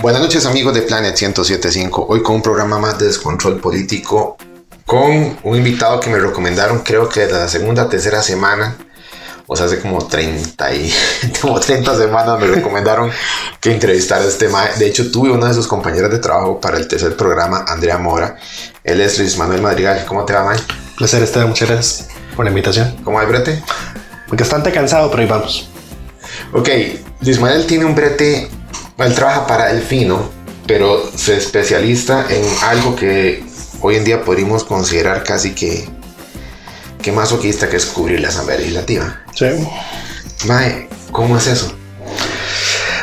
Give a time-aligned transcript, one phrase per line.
[0.00, 2.06] Buenas noches amigos de Planet 1075.
[2.08, 4.36] Hoy con un programa más de descontrol político
[4.86, 8.76] con un invitado que me recomendaron creo que de la segunda tercera semana.
[9.48, 10.94] O sea, hace como 30 y
[11.42, 13.10] como 30 semanas me recomendaron
[13.60, 14.76] que entrevistara a este mae.
[14.78, 18.36] De hecho, tuve una de sus compañeras de trabajo para el tercer programa, Andrea Mora.
[18.84, 20.04] Él es Luis Manuel Madrigal.
[20.06, 20.58] ¿Cómo te va, mae?
[20.96, 22.94] Placer estar, muchas gracias por la invitación.
[23.02, 23.60] ¿Cómo hay brete?
[24.28, 25.68] Bastante cansado, pero ahí vamos.
[26.52, 26.68] Ok,
[27.22, 28.48] Luis Manuel tiene un brete
[29.06, 30.30] él trabaja para el fino,
[30.66, 33.44] pero se especializa en algo que
[33.80, 35.88] hoy en día podríamos considerar casi que,
[37.00, 39.20] que masoquista, que es cubrir la Asamblea Legislativa.
[39.34, 39.46] Sí.
[40.46, 41.74] Mae, ¿cómo es eso?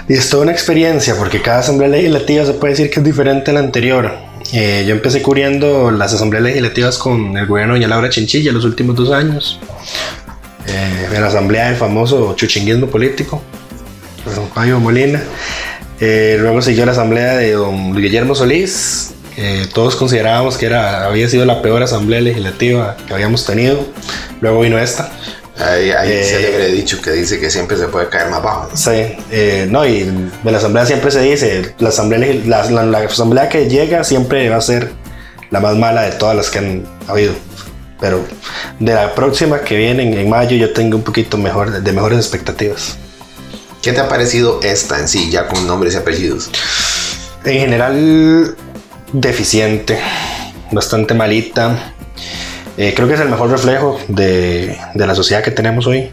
[0.08, 3.52] Y es toda una experiencia, porque cada Asamblea Legislativa se puede decir que es diferente
[3.52, 4.12] a la anterior.
[4.54, 8.96] Eh, yo empecé cubriendo las asambleas legislativas con el gobierno de Laura Chinchilla los últimos
[8.96, 9.60] dos años.
[10.68, 13.42] Eh, en la asamblea del famoso chuchinguismo político,
[14.36, 15.22] don Payo Molina.
[16.00, 19.14] Eh, luego siguió la asamblea de don Guillermo Solís.
[19.74, 23.86] todos considerábamos que era, había sido la peor asamblea legislativa que habíamos tenido.
[24.42, 25.12] Luego vino esta.
[25.58, 28.70] Hay, hay eh, célebre dicho que dice que siempre se puede caer más bajo.
[28.76, 33.70] Sí, eh, no, y en la asamblea siempre se dice, la asamblea, la, asamblea que
[33.70, 34.92] llega siempre va a ser
[35.52, 37.34] la más mala de todas las que han habido.
[38.02, 38.26] Pero
[38.80, 42.98] de la próxima que viene en, mayo yo tengo un poquito mejor, de mejores expectativas.
[43.86, 46.50] ¿Qué te ha parecido esta en sí, ya con nombres y apellidos?
[47.44, 48.58] En general,
[49.14, 50.00] deficiente,
[50.72, 51.94] bastante malita.
[52.78, 56.10] Eh, creo que es el mejor reflejo de, la sociedad que tenemos hoy.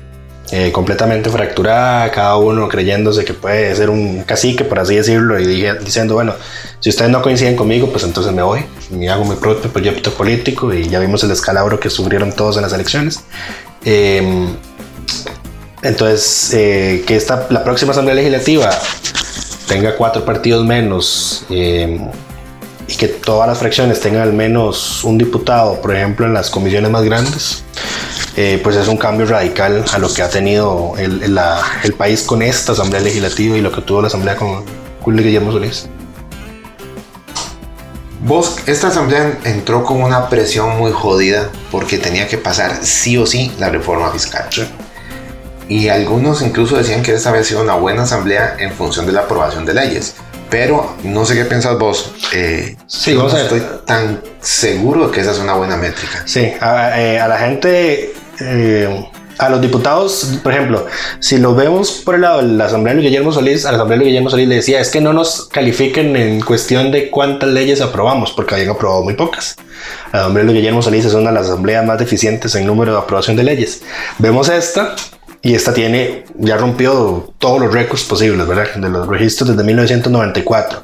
[0.50, 5.62] Eh, completamente fracturada, cada uno creyéndose que puede ser un cacique, por así decirlo, y
[5.82, 6.34] diciendo, bueno,
[6.78, 10.74] si ustedes no coinciden conmigo, pues entonces me voy, me hago mi propio proyecto político
[10.74, 13.20] y ya vimos el escalabro que sufrieron todos en las elecciones.
[13.82, 14.46] Eh,
[15.82, 18.70] entonces, eh, que esta, la próxima Asamblea Legislativa
[19.66, 21.98] tenga cuatro partidos menos eh,
[22.86, 26.88] y que todas las fracciones tengan al menos un diputado, por ejemplo, en las comisiones
[26.88, 27.64] más grandes,
[28.36, 32.42] eh, pues es un cambio radical a lo que ha tenido el, el, país con
[32.42, 34.64] esta Asamblea Legislativa y lo que tuvo la Asamblea con
[35.00, 35.88] Julio Guillermo Solís.
[38.24, 43.26] Vos, esta asamblea entró con una presión muy jodida porque tenía que pasar sí o
[43.26, 44.46] sí la reforma fiscal.
[44.48, 44.62] Sí
[45.72, 49.20] y algunos incluso decían que esta había sido una buena asamblea en función de la
[49.22, 50.14] aprobación de leyes.
[50.50, 52.12] Pero no sé qué piensas vos.
[52.34, 56.24] Eh, sí, no estoy tan seguro que esa es una buena métrica.
[56.26, 60.86] Sí, a, eh, la gente, eh, a los diputados, por ejemplo,
[61.20, 64.00] si lo vemos por el lado de la Asamblea de Guillermo Solís, a la Asamblea
[64.00, 67.80] de Guillermo Solís le decía, es que no nos califiquen en cuestión de cuántas leyes
[67.80, 69.56] aprobamos, porque habían aprobado muy pocas.
[70.12, 72.98] La Asamblea de Guillermo Solís es una de las asambleas más deficientes en número de
[72.98, 73.80] aprobación de leyes.
[74.18, 74.96] Vemos esta
[75.42, 78.74] y esta tiene, ya rompió todos los récords posibles, ¿verdad?
[78.76, 80.82] De los registros desde 1994.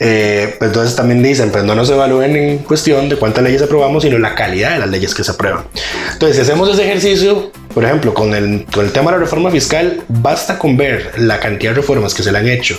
[0.00, 4.04] Eh, pues entonces también dicen, pues no nos evalúen en cuestión de cuántas leyes aprobamos,
[4.04, 5.64] sino la calidad de las leyes que se aprueban.
[6.12, 9.50] Entonces, si hacemos ese ejercicio, por ejemplo, con el, con el tema de la reforma
[9.50, 12.78] fiscal, basta con ver la cantidad de reformas que se le han hecho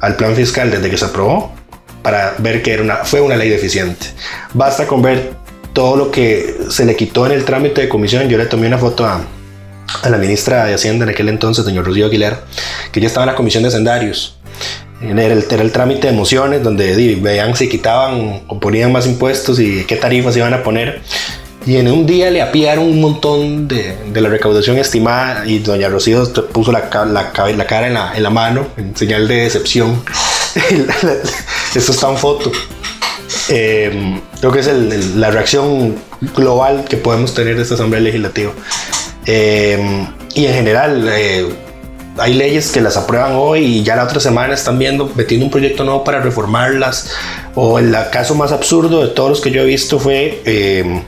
[0.00, 1.52] al plan fiscal desde que se aprobó
[2.02, 4.06] para ver que era una, fue una ley deficiente.
[4.54, 5.34] Basta con ver
[5.72, 8.28] todo lo que se le quitó en el trámite de comisión.
[8.28, 9.20] Yo le tomé una foto a,
[10.02, 12.44] a la ministra de Hacienda en aquel entonces, señor Rocío Aguilar,
[12.92, 14.36] que ya estaba en la comisión de sendarios.
[15.02, 19.84] Era el, el trámite de mociones donde veían si quitaban o ponían más impuestos y
[19.84, 21.00] qué tarifas iban a poner.
[21.66, 25.88] Y en un día le apiaron un montón de, de la recaudación estimada y doña
[25.88, 30.02] Rocío puso la, la, la cara en la, en la, mano en señal de decepción.
[31.74, 32.50] Esto está en foto.
[33.50, 35.96] Eh, creo que es el, la reacción
[36.34, 38.52] global que podemos tener de esta Asamblea Legislativa.
[39.26, 41.48] Em, y en general, eh,
[42.18, 45.50] hay leyes que las aprueban hoy y ya la otra semana están viendo, metiendo un
[45.50, 47.10] proyecto nuevo para reformarlas.
[47.54, 51.02] O el caso más absurdo de todos los que yo he visto fue, em,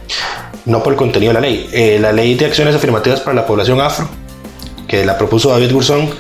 [0.65, 3.47] no por el contenido de la ley, eh, la ley de acciones afirmativas para la
[3.47, 4.09] población afro,
[4.89, 6.11] que la propuso David Gurzón,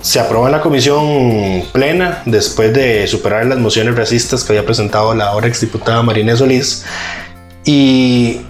[0.00, 5.14] se aprobó en la comisión plena después de superar las mociones racistas que había presentado
[5.14, 6.84] la ahora exdiputada Marinés Solís.
[7.64, 8.42] Y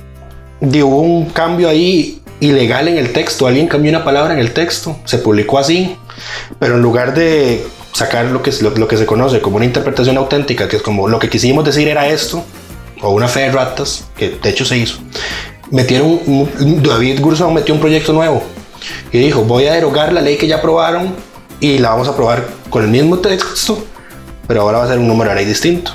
[0.60, 3.46] hubo un cambio ahí ilegal en el texto.
[3.46, 5.96] Alguien cambió una palabra en el texto, se publicó así,
[6.58, 10.68] pero en lugar de sacar lo que, lo, que se conoce como una interpretación auténtica,
[10.68, 12.44] que es como lo que quisimos decir era esto,
[13.02, 14.98] o una fe de ratas, que de hecho se hizo,
[15.70, 16.20] metieron,
[16.82, 18.42] David Gurzón metió un proyecto nuevo
[19.12, 21.14] y dijo, voy a derogar la ley que ya aprobaron
[21.60, 23.84] y la vamos a aprobar con el mismo texto,
[24.46, 25.92] pero ahora va a ser un número de ley distinto.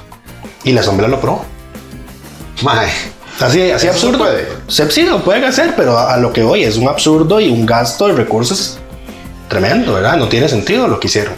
[0.64, 1.46] Y la asamblea lo aprobó.
[2.64, 2.90] Mae.
[3.40, 4.18] Así, así absurdo.
[4.18, 4.48] Puede.
[4.68, 8.08] Sí, lo pueden hacer, pero a, lo que voy es un absurdo y un gasto
[8.08, 8.78] de recursos
[9.48, 10.18] tremendo, ¿verdad?
[10.18, 11.34] No tiene sentido lo que hicieron.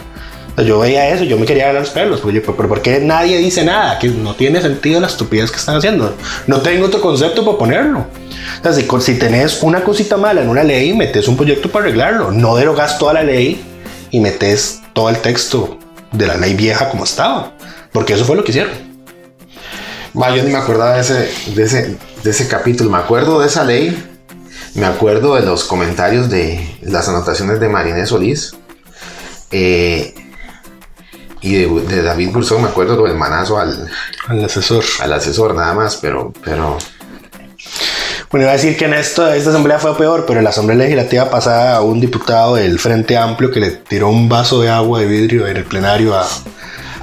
[0.58, 3.38] Yo veía eso, yo me quería ganar los pelos, pues yo, pero ¿por qué nadie
[3.38, 3.98] dice nada?
[3.98, 6.14] Que no tiene sentido la estupidez que están haciendo.
[6.46, 8.00] No tengo otro concepto para ponerlo.
[8.00, 11.86] O sea, si, si tenés una cosita mala en una ley, metes un proyecto para
[11.86, 12.32] arreglarlo.
[12.32, 13.64] No derogas toda la ley
[14.10, 15.78] y metes todo el texto
[16.10, 17.52] de la ley vieja como estaba.
[17.90, 18.91] Porque eso fue lo que hicieron.
[20.20, 22.90] Va, yo ni me acordaba de ese, de ese, de ese capítulo.
[22.90, 24.08] Me acuerdo de esa ley.
[24.74, 28.54] Me acuerdo de los comentarios de las anotaciones de Marinés Solís.
[29.50, 30.14] Eh,
[31.42, 33.90] y de, de David Burzón me acuerdo lo del manazo al,
[34.28, 34.84] Al asesor.
[35.00, 36.78] al asesor nada más, pero, pero
[38.30, 40.78] Bueno, iba a decir que en esto, esta asamblea fue peor, pero en la asamblea
[40.78, 45.06] legislativa pasada un diputado del Frente Amplio que le tiró un vaso de agua de
[45.06, 46.26] vidrio en el plenario a,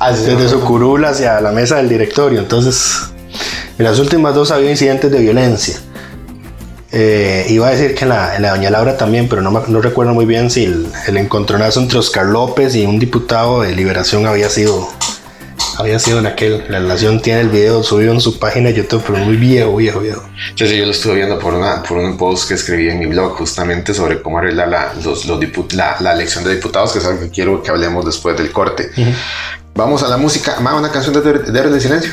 [0.08, 2.40] desde su curul hacia la mesa del directorio.
[2.40, 3.12] Entonces,
[3.78, 5.80] en las últimas dos había incidentes de violencia.
[6.92, 9.82] Eh, iba a decir que en la, en la Doña Laura también, pero no, no
[9.82, 14.26] recuerdo muy bien si el, el encontronazo entre Oscar López y un diputado de Liberación
[14.26, 14.90] había sido
[15.78, 16.66] había sido en aquel.
[16.68, 20.00] La relación tiene el video subido en su página de YouTube, pero muy viejo, viejo,
[20.00, 20.24] viejo.
[20.56, 23.06] Sí, sí, yo lo estuve viendo por, una, por un post que escribí en mi
[23.06, 25.40] blog justamente sobre cómo arreglar la, los, los
[25.74, 28.90] la, la elección de diputados, que es algo que quiero que hablemos después del corte.
[29.80, 30.60] Vamos a la música.
[30.60, 32.12] Más una canción de Héroes del Silencio.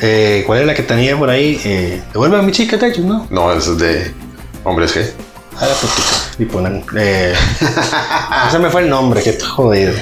[0.00, 1.60] Eh, ¿Cuál es la que tenía por ahí?
[1.64, 3.28] Eh, Devuelve a mi chica, ellos, ¿no?
[3.30, 4.12] No, eso es de
[4.64, 5.08] Hombres G.
[5.60, 6.08] A la putica.
[6.40, 6.84] Y ponen.
[6.98, 7.32] Eh,
[8.48, 9.92] ese me fue el nombre, qué jodido.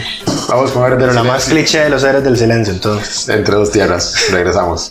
[0.48, 3.28] Vamos con Héroes Pero la más cliché de los héroes del silencio, entonces.
[3.28, 4.14] Entre dos tierras.
[4.30, 4.90] Regresamos.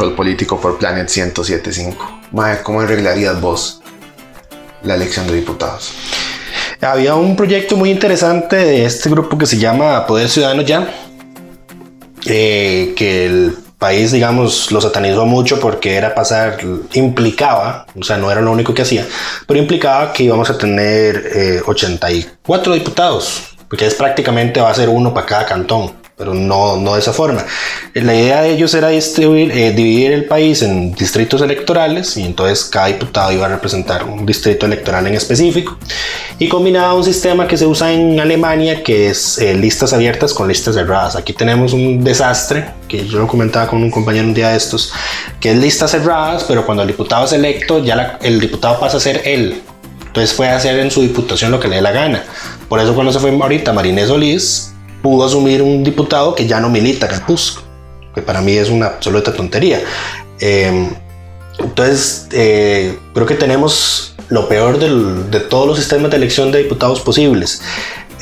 [0.00, 2.20] Descontrol Político por Planet 1075.
[2.32, 3.82] Mae, ¿cómo arreglarías vos
[4.82, 5.92] la elección de diputados?
[6.80, 10.88] Había un proyecto muy interesante de este grupo que se llama Poder Ciudadano Ya,
[12.24, 16.56] eh, que el país, digamos, lo satanizó mucho porque era pasar,
[16.94, 19.06] implicaba, o sea, no era lo único que hacía,
[19.46, 24.88] pero implicaba que íbamos a tener eh, 84 diputados, porque es prácticamente va a ser
[24.88, 27.46] uno para cada cantón pero no, no de esa forma.
[27.94, 32.66] La idea de ellos era distribuir, eh, dividir el país en distritos electorales y entonces
[32.66, 35.78] cada diputado iba a representar un distrito electoral en específico
[36.38, 40.46] y combinaba un sistema que se usa en Alemania que es eh, listas abiertas con
[40.46, 41.16] listas cerradas.
[41.16, 44.92] Aquí tenemos un desastre que yo lo comentaba con un compañero un día de estos,
[45.40, 48.98] que es listas cerradas, pero cuando el diputado es electo ya la, el diputado pasa
[48.98, 49.62] a ser él.
[50.06, 52.24] Entonces puede hacer en su diputación lo que le dé la gana.
[52.68, 54.69] Por eso cuando se fue ahorita Marinés Solís,
[55.02, 57.60] pudo asumir un diputado que ya no milita PUSC,
[58.14, 59.80] que para mí es una absoluta tontería.
[60.40, 60.88] Eh,
[61.58, 66.62] entonces, eh, creo que tenemos lo peor del, de todos los sistemas de elección de
[66.62, 67.62] diputados posibles.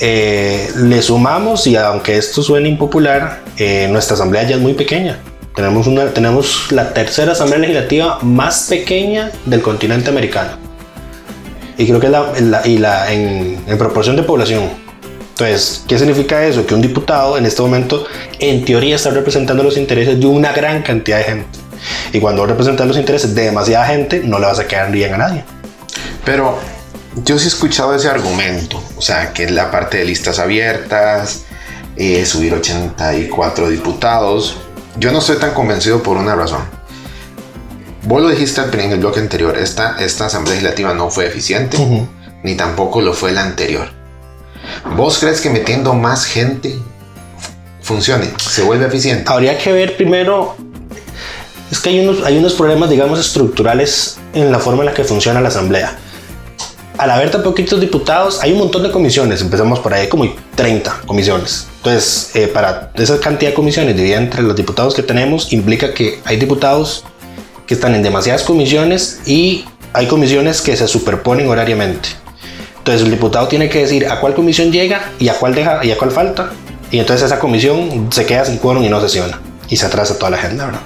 [0.00, 5.18] Eh, le sumamos, y aunque esto suene impopular, eh, nuestra asamblea ya es muy pequeña.
[5.54, 10.52] Tenemos, una, tenemos la tercera asamblea legislativa más pequeña del continente americano.
[11.76, 14.88] Y creo que la, la, y la en, en proporción de población.
[15.40, 16.66] Entonces, ¿qué significa eso?
[16.66, 18.04] Que un diputado en este momento,
[18.40, 21.59] en teoría, está representando los intereses de una gran cantidad de gente.
[22.12, 25.18] Y cuando representa los intereses de demasiada gente, no le vas a quedar bien a
[25.18, 25.45] nadie.
[26.25, 26.59] Pero
[27.25, 31.45] yo sí he escuchado ese argumento, o sea, que es la parte de listas abiertas,
[31.95, 34.57] eh, subir 84 diputados.
[34.97, 36.62] Yo no estoy tan convencido por una razón.
[38.02, 41.88] Vos lo dijiste en el bloque anterior, esta, esta asamblea legislativa no fue eficiente, uh
[41.88, 42.09] -huh.
[42.42, 43.98] ni tampoco lo fue la anterior.
[44.96, 46.78] ¿Vos crees que metiendo más gente
[47.82, 49.25] funcione, se vuelve eficiente?
[49.26, 50.56] Habría que ver primero,
[51.70, 55.04] es que hay unos, hay unos problemas, digamos, estructurales en la forma en la que
[55.04, 55.98] funciona la asamblea.
[56.96, 61.02] Al haber tan poquitos diputados, hay un montón de comisiones, empezamos por ahí, como 30
[61.06, 61.68] comisiones.
[61.76, 66.18] Entonces, eh, para esa cantidad de comisiones dividida entre los diputados que tenemos, implica que
[66.25, 67.04] hay diputados
[67.68, 72.08] que están en demasiadas comisiones y hay comisiones que se superponen horariamente.
[72.88, 75.90] Entonces el diputado tiene que decir a cuál comisión llega y a cuál deja y
[75.90, 76.52] a cuál falta.
[76.90, 79.38] Y entonces esa comisión se queda sin quórum y no sesiona.
[79.68, 80.80] Y se atrasa toda la agenda, ¿verdad?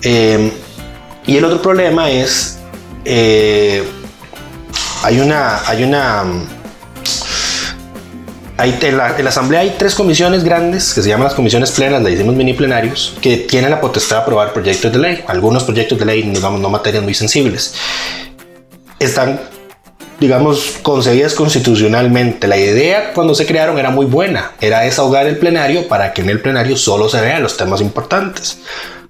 [0.00, 0.50] Eh,
[1.26, 2.60] y el otro problema es,
[3.04, 3.84] eh,
[5.02, 6.24] hay una, hay una,
[8.56, 11.72] hay, en, la, en, la, asamblea hay tres comisiones grandes que se llaman las comisiones
[11.72, 15.24] plenas, le decimos mini plenarios, que tienen la potestad de aprobar proyectos de ley.
[15.26, 17.74] Algunos proyectos de ley, digamos, no materias muy sensibles.
[18.98, 19.57] Están
[20.20, 22.48] digamos, concebidas constitucionalmente.
[22.48, 26.30] La idea cuando se crearon era muy buena, era desahogar el plenario para que en
[26.30, 28.58] el plenario solo se vean los temas importantes.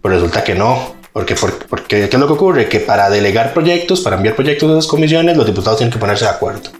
[0.02, 1.34] Pero resulta que no, porque,
[1.68, 2.68] porque, ¿qué es lo que ocurre?
[2.68, 6.24] Que para delegar proyectos, para enviar proyectos a las comisiones, los diputados tienen que ponerse
[6.24, 6.70] de acuerdo.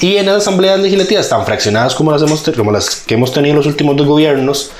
[0.00, 3.52] Y en las asambleas legislativas tan fraccionadas como las, hemos, como las que hemos tenido
[3.52, 4.70] en los últimos dos gobiernos,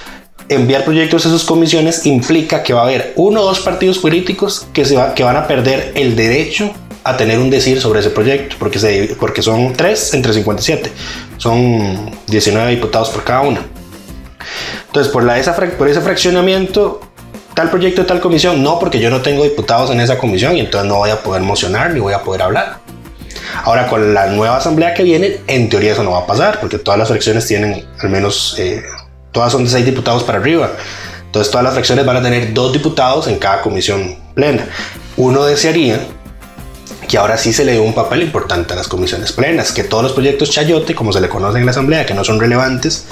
[0.49, 4.67] enviar proyectos a sus comisiones implica que va a haber uno o dos partidos políticos
[4.73, 8.11] que, se va, que van a perder el derecho a tener un decir sobre ese
[8.11, 10.92] proyecto, porque, se, porque son 3 entre 57,
[11.38, 13.66] son 19 diputados por cada una.
[14.87, 17.00] Entonces, por, la, esa, por ese fraccionamiento,
[17.54, 20.88] tal proyecto tal comisión, no, porque yo no tengo diputados en esa comisión y entonces
[20.88, 22.80] no voy a poder mocionar ni voy a poder hablar.
[23.64, 26.78] Ahora, con la nueva asamblea que viene, en teoría eso no va a pasar, porque
[26.78, 28.83] todas las fracciones tienen al menos, eh,
[29.33, 30.71] todas son de 6 diputados para arriba.
[31.26, 34.66] Entonces, todas las fracciones van a tener dos diputados en cada comisión plena.
[35.16, 36.00] Uno desearía
[37.11, 40.05] que ahora sí se le dio un papel importante a las comisiones plenas, que todos
[40.05, 43.05] los proyectos chayote, como se le conoce en la Asamblea, que no son relevantes,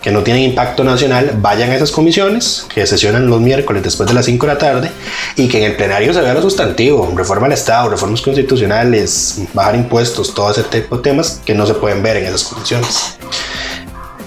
[0.00, 4.14] que no tienen impacto nacional, vayan a esas comisiones, que sesionan los miércoles después de
[4.14, 4.90] las 5 de la tarde,
[5.36, 9.74] y que en el plenario se vea lo sustantivo, reforma al Estado, reformas constitucionales, bajar
[9.74, 13.18] impuestos, todo ese tipo de temas que no se pueden ver en esas comisiones.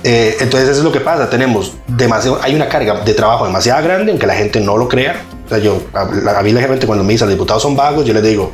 [0.03, 3.83] Eh, entonces eso es lo que pasa, tenemos demasiado, hay una carga de trabajo demasiado
[3.83, 5.23] grande, aunque la gente no lo crea.
[5.47, 6.01] O sea, yo, a,
[6.37, 8.51] a mí la gente cuando me dice los diputados son vagos, yo les digo,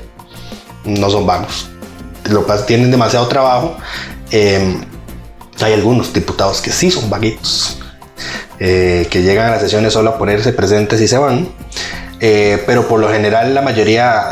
[0.85, 1.69] no son vagos.
[2.29, 3.77] Lo que tienen demasiado trabajo.
[4.31, 4.77] Eh,
[5.61, 7.77] hay algunos diputados que sí son vaguitos,
[8.59, 11.49] eh, que llegan a las sesiones solo a ponerse presentes y se van.
[12.19, 14.31] Eh, pero por lo general la mayoría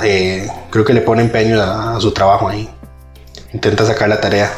[0.69, 2.69] creo que le pone empeño a, a, su trabajo ahí.
[3.53, 4.51] Intenta sacar la tarea.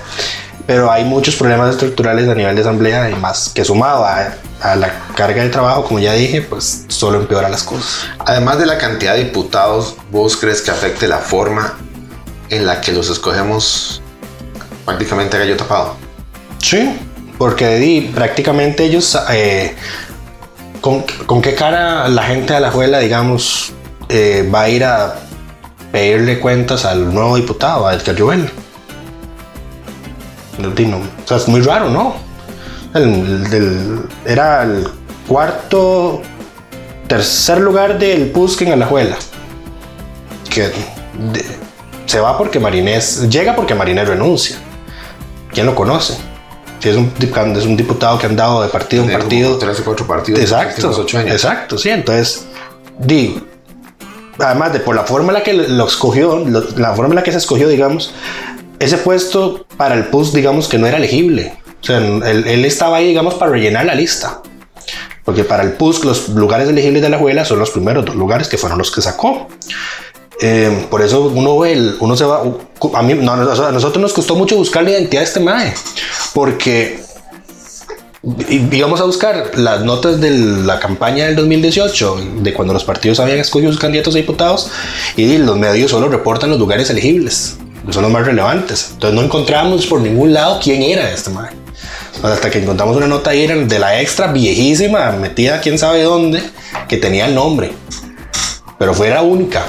[0.67, 4.75] Pero hay muchos problemas estructurales a nivel de asamblea y más que sumado a, a
[4.75, 8.07] la carga de trabajo, como ya dije, pues solo empeora las cosas.
[8.19, 11.77] Además de la cantidad de diputados, ¿vos crees que afecte la forma
[12.49, 14.01] en la que los escogemos
[14.85, 15.95] prácticamente a gallo tapado?
[16.59, 16.97] Sí,
[17.37, 19.75] porque di, prácticamente ellos, eh,
[20.79, 23.73] ¿con, con qué cara la gente de la Juela, digamos,
[24.09, 25.15] eh, va a ir a
[25.91, 28.49] pedirle cuentas al nuevo diputado, a Edgar Joel?
[30.69, 32.15] O sea, es muy raro, ¿no?
[32.93, 34.87] El- el era el
[35.27, 36.21] cuarto,
[37.07, 39.15] tercer lugar del Pusken en la Juela.
[40.49, 41.45] Que de-
[42.05, 44.57] se va porque Marinés, llega porque Marinés renuncia.
[45.53, 46.17] ¿Quién lo conoce?
[46.79, 47.11] Si es un,
[47.55, 49.57] es un diputado que ha andado de partido en partido.
[49.57, 50.41] Tres o cuatro partidos.
[50.41, 51.31] Exacto, ocho años.
[51.31, 51.89] exacto, sí.
[51.89, 52.45] Entonces,
[52.97, 53.41] di,
[54.39, 57.23] además de por la forma en la que lo escogió, lo- la forma en la
[57.23, 58.13] que se escogió, digamos,
[58.83, 61.53] ese puesto para el PUS, digamos que no era elegible.
[61.81, 64.41] O sea, él, estaba ahí, digamos, para rellenar la lista.
[65.23, 68.47] Porque para el PUS, los lugares elegibles de la Juela son los primeros dos lugares
[68.47, 69.47] que fueron los que sacó.
[70.41, 72.41] Eh, por eso uno el- uno se va.
[72.95, 75.73] A mí, nosotros nos costó mucho buscar la identidad de este mae,
[76.33, 76.99] porque
[78.49, 83.39] íbamos a buscar las notas de la campaña del 2018, de cuando los partidos habían
[83.39, 84.69] escogido sus candidatos a diputados,
[85.15, 87.57] y los medios solo reportan los lugares elegibles,
[87.89, 88.91] son los más relevantes.
[88.93, 91.49] Entonces no encontramos por ningún lado quién era este mae.
[92.23, 96.43] Hasta que encontramos una nota ahí de la extra viejísima, metida quién sabe dónde,
[96.87, 97.71] que tenía el nombre.
[98.77, 99.63] Pero fue la única.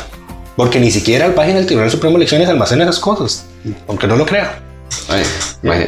[0.57, 3.47] Porque ni siquiera la página del Tribunal Supremo de Elecciones almacena esas cosas.
[3.89, 4.61] Aunque no lo crea.
[5.09, 5.25] Ay,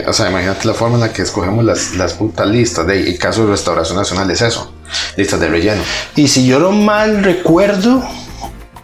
[0.07, 2.87] o sea, imagínate la forma en la que escogemos las, las putas listas.
[2.87, 4.73] De, el caso de Restauración Nacional es eso.
[5.17, 5.83] Listas de relleno.
[6.17, 8.03] Y si yo no mal recuerdo,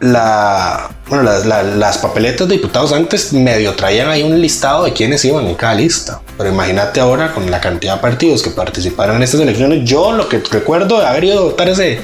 [0.01, 4.93] la, bueno, la- la- las papeletas de diputados antes medio traían ahí un listado de
[4.93, 6.21] quiénes iban en cada lista.
[6.39, 9.85] Pero imagínate ahora con la cantidad de partidos que participaron en estas elecciones.
[9.89, 12.01] Yo lo que recuerdo de haber ido a votar ese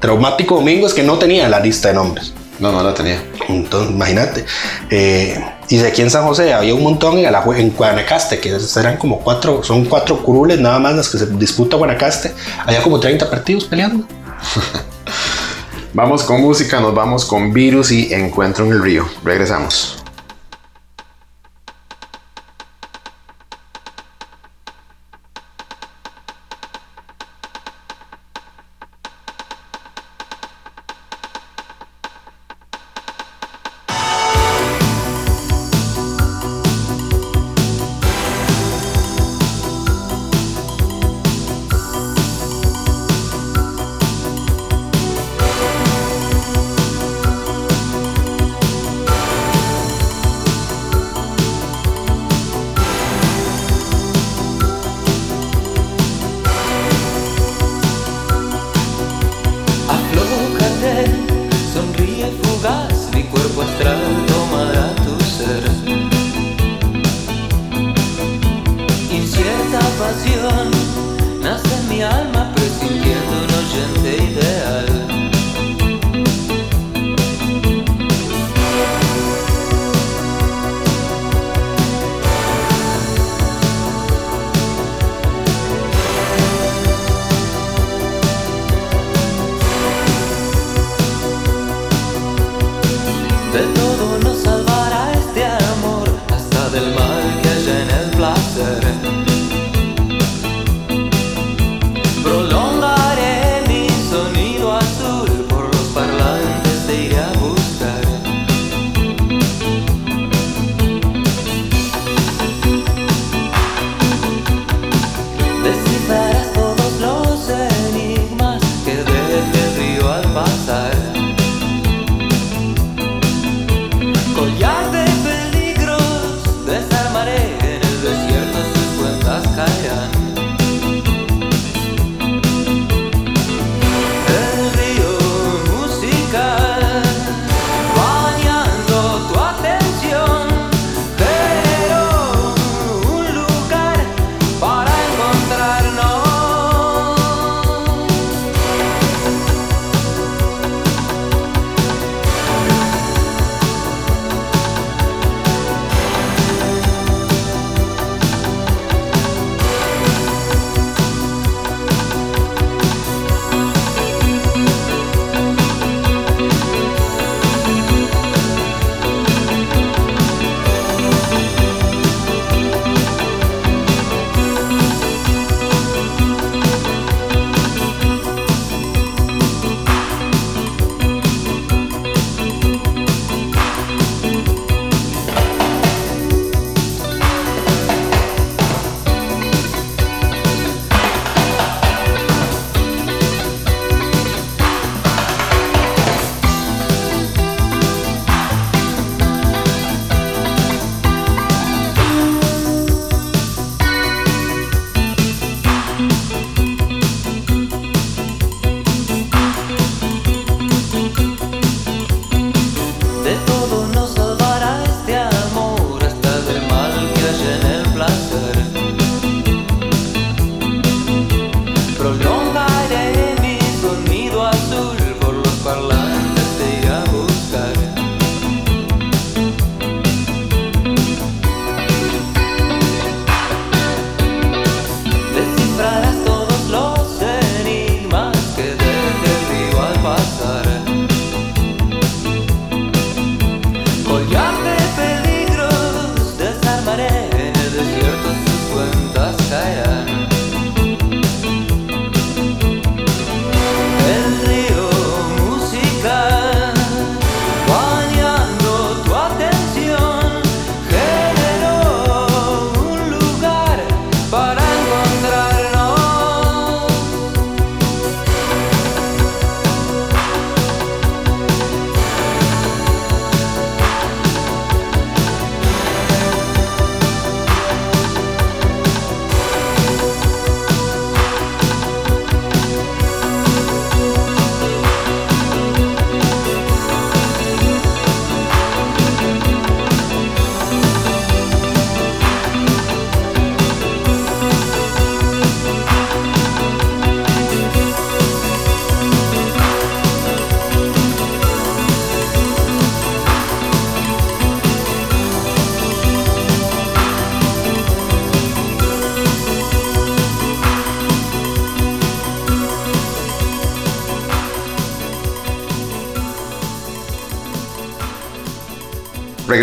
[0.00, 2.32] traumático domingo es que no tenía la lista de nombres.
[2.60, 3.22] No, no la tenía.
[3.48, 4.44] Entonces, imagínate.
[4.88, 8.56] Eh, y de aquí en San José había un montón en, Alajue- en Guanacaste, que
[8.78, 12.32] eran como cuatro, son cuatro curules nada más las que se disputa Guanacaste.
[12.64, 14.06] Había como 30 partidos peleando.
[15.94, 19.06] Vamos con música, nos vamos con Virus y Encuentro en el Río.
[19.22, 20.03] Regresamos.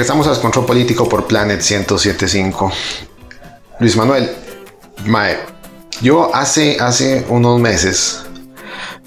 [0.02, 2.72] Regresamos al control político por Planet 1075.
[3.82, 4.32] Luis Manuel,
[5.06, 5.38] Mae,
[6.02, 8.24] yo hace, hace unos meses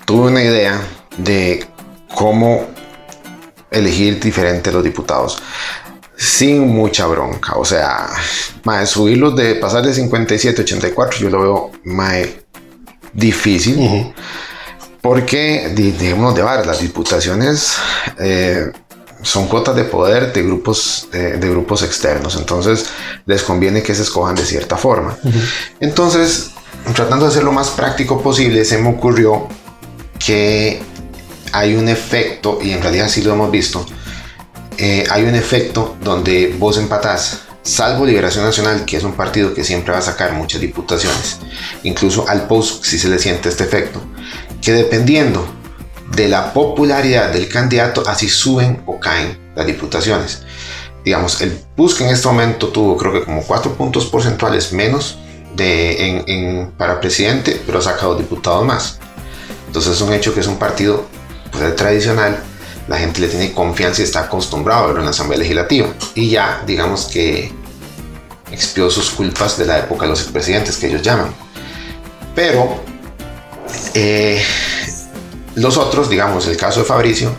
[0.05, 0.81] tuve una idea
[1.19, 1.67] de
[2.15, 2.69] cómo
[3.73, 5.43] elegir diferente los diputados
[6.17, 7.55] sin mucha bronca.
[7.57, 8.07] O sea,
[8.63, 12.45] mae, subirlos de pasar de 57 a 84, yo lo veo mae,
[13.13, 14.15] difícil.
[15.03, 17.75] Porque, di- digamos, de varias, las diputaciones
[18.21, 18.71] eh,
[19.25, 22.37] son cuotas de poder de grupos, eh, de grupos externos.
[22.37, 22.87] Entonces,
[23.27, 25.17] les conviene que se escojan de cierta forma.
[25.81, 26.51] Entonces,
[26.95, 29.49] tratando de ser lo más práctico posible, se me ocurrió
[30.25, 30.83] que
[31.53, 33.85] hay un efecto, y en realidad sí lo hemos visto,
[34.77, 39.65] eh, hay un efecto donde vos empatás, salvo Liberación Nacional, que es un partido que
[39.65, 41.39] siempre va a sacar muchas diputaciones,
[41.83, 44.03] incluso al post si se le siente este efecto,
[44.61, 45.47] que dependiendo
[46.15, 50.43] de la popularidad del candidato, así suben o caen las diputaciones.
[51.05, 55.19] Digamos, el PUSC en este momento tuvo creo que como cuatro puntos porcentuales menos
[55.55, 58.99] de, en- para presidente, pero ha sacado diputados más.
[59.67, 61.05] Entonces es un hecho que es un partido
[61.53, 62.43] pues, tradicional,
[62.89, 65.89] la gente le tiene confianza y está acostumbrado a verlo en la Asamblea Legislativa.
[66.15, 67.53] Y ya, digamos que
[68.53, 71.35] expió sus culpas de la época de los expresidentes, que ellos llaman.
[72.35, 72.81] Pero
[73.95, 74.43] eh,
[75.57, 77.33] los otros, digamos, el caso de Fabricio,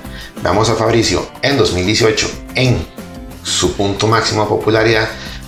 [0.44, 2.86] vamos a Fabricio en 2018 en
[3.44, 5.08] su punto máximo de popularidad,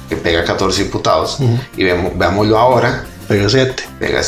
[0.10, 1.38] que pega 14 diputados,
[1.76, 3.84] y vemos, veámoslo ahora, Pero siete.
[4.00, 4.22] pega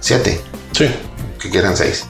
[0.00, 0.40] 7
[0.72, 0.86] Sí.
[1.40, 2.04] que quieran seis.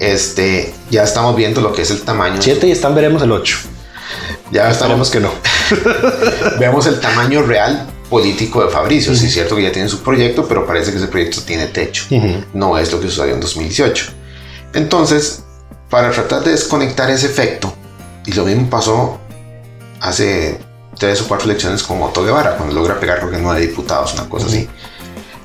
[0.00, 2.40] Este, ya estamos viendo lo que es el tamaño.
[2.40, 3.58] Siete y están veremos el ocho.
[4.50, 5.30] Ya Esperemos estamos, que no.
[6.58, 9.14] vemos el tamaño real político de Fabricio.
[9.14, 12.04] Sí, es cierto que ya tiene su proyecto, pero parece que ese proyecto tiene techo.
[12.52, 14.06] No es lo que sucedió en 2018.
[14.74, 15.44] Entonces,
[15.90, 17.72] para tratar de desconectar ese efecto,
[18.24, 19.18] y lo mismo pasó
[20.00, 20.58] hace
[20.98, 24.28] tres o cuatro elecciones con Otto Guevara, cuando logra pegar creo que nueve diputados, una
[24.28, 24.68] cosa así.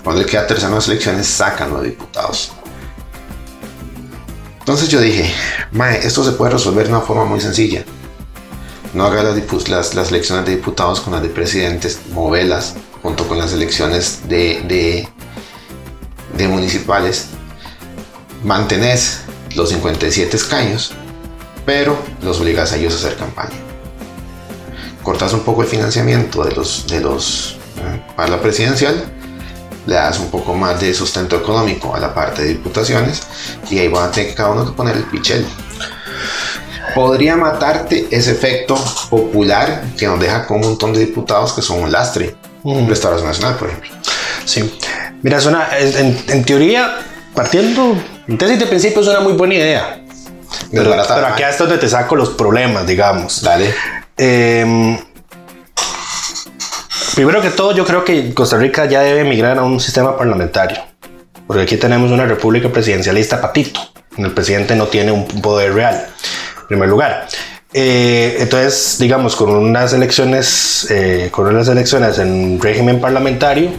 [0.03, 2.51] Cuando él queda tercero en las elecciones, sacan los diputados.
[4.59, 5.33] Entonces yo dije,
[5.71, 7.83] Mae, esto se puede resolver de una forma muy sencilla.
[8.93, 14.21] No haga las, elecciones de diputados con las de presidentes, movelas junto con las elecciones
[14.29, 15.07] de
[16.49, 17.27] municipales.
[18.43, 19.21] Mantenés
[19.55, 20.91] los 57 escaños,
[21.65, 23.55] pero los obligas a ellos a hacer campaña.
[25.03, 29.05] Cortas un poco el financiamiento de los, de los eh, para la presidencial,
[29.85, 33.21] le das un poco más de sustento económico a la parte de diputaciones
[33.69, 35.45] y ahí van a tener cada uno que poner el pichel.
[36.93, 38.75] Podría matarte ese efecto
[39.09, 42.35] popular que nos deja con un montón de diputados que son un lastre.
[42.63, 42.87] Ujú.
[42.87, 43.91] Restauración Nacional, por ejemplo.
[44.45, 44.77] Sí.
[45.21, 46.97] Mira, suena, en, en teoría,
[47.37, 47.95] partiendo,
[48.27, 50.01] en tesis de principio es una muy buena idea.
[50.71, 53.43] Pero, pero aquí es donde te saco los problemas, digamos.
[53.43, 53.71] Dale.
[54.17, 54.99] Eh,
[57.13, 60.79] primero que todo, yo creo que Costa Rica ya debe migrar a un sistema parlamentario.
[61.45, 63.81] Porque aquí tenemos una república presidencialista patito.
[64.17, 66.07] El presidente no tiene un poder real,
[66.61, 67.27] en primer lugar.
[67.71, 73.69] Eh, entonces, digamos, con unas elecciones, eh, con unas elecciones en régimen parlamentario,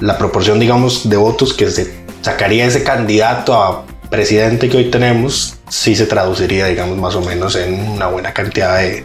[0.00, 5.56] la proporción, digamos, de votos que se sacaría ese candidato a presidente que hoy tenemos,
[5.68, 9.04] sí se traduciría, digamos, más o menos en una buena cantidad de,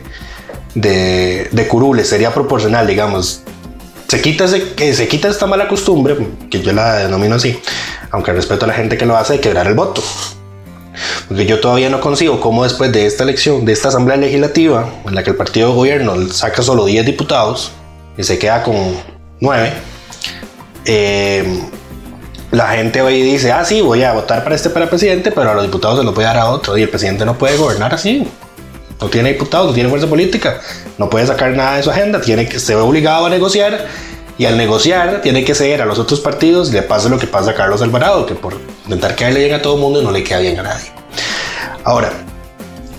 [0.75, 3.41] de, de curules, sería proporcional, digamos.
[4.09, 6.15] Se quita, ese- que se quita esta mala costumbre,
[6.49, 7.59] que yo la denomino así,
[8.11, 10.03] aunque respeto a la gente que lo hace, de quebrar el voto.
[11.27, 15.15] Porque yo todavía no consigo cómo después de esta elección, de esta asamblea legislativa, en
[15.15, 17.71] la que el partido de gobierno saca solo 10 diputados
[18.17, 18.75] y se queda con
[19.39, 19.73] 9,
[20.85, 21.61] eh,
[22.53, 25.53] la gente hoy dice, ah, sí, voy a votar para este para presidente, pero a
[25.55, 26.77] los diputados se los voy a dar a otro.
[26.77, 28.27] Y el presidente no puede gobernar así.
[29.01, 30.61] No tiene diputados, no tiene fuerza política,
[30.99, 33.87] no puede sacar nada de su agenda, tiene que se ve obligado a negociar
[34.37, 37.25] y al negociar tiene que ceder a los otros partidos y le pasa lo que
[37.25, 40.23] pasa a Carlos Alvarado, que por intentar quedarle bien a todo el mundo no le
[40.23, 40.91] queda bien a nadie.
[41.83, 42.11] Ahora,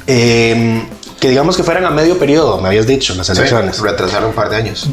[0.09, 0.83] eh,
[1.21, 3.77] que digamos que fueran a medio periodo, me habías dicho, las elecciones.
[3.77, 4.91] Sí, retrasaron un par de años.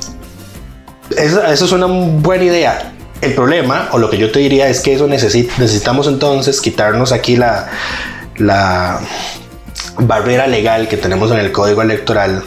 [1.18, 2.94] Eso, eso es una buena idea.
[3.22, 7.12] El problema, o lo que yo te diría, es que eso necesi- necesitamos entonces quitarnos
[7.12, 7.70] aquí la,
[10.00, 12.44] barrera legal que tenemos en el código electoral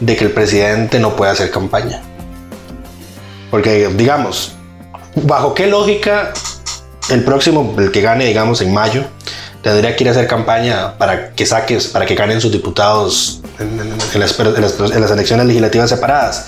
[0.00, 2.02] de que el presidente no puede hacer campaña.
[3.50, 4.52] Porque, digamos,
[5.14, 6.32] ¿bajo qué lógica
[7.10, 9.04] el próximo, el que gane, digamos, en mayo,
[9.62, 14.20] tendría que ir a hacer campaña para que saques, para que ganen sus diputados en
[15.00, 16.46] las elecciones legislativas separadas?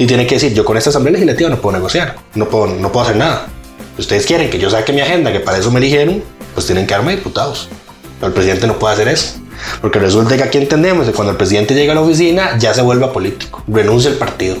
[0.00, 2.90] Y tiene que decir, yo con esta asamblea legislativa no puedo negociar, no puedo, no
[2.90, 3.48] puedo hacer nada.
[3.96, 6.86] Si ustedes quieren que yo saque mi agenda, que para eso me eligieron, pues tienen
[6.86, 7.68] que darme diputados.
[8.18, 9.34] Pero el presidente no puede hacer eso.
[9.82, 12.80] Porque resulta que aquí entendemos que cuando el presidente llega a la oficina ya se
[12.80, 14.56] vuelve político, renuncia al partido.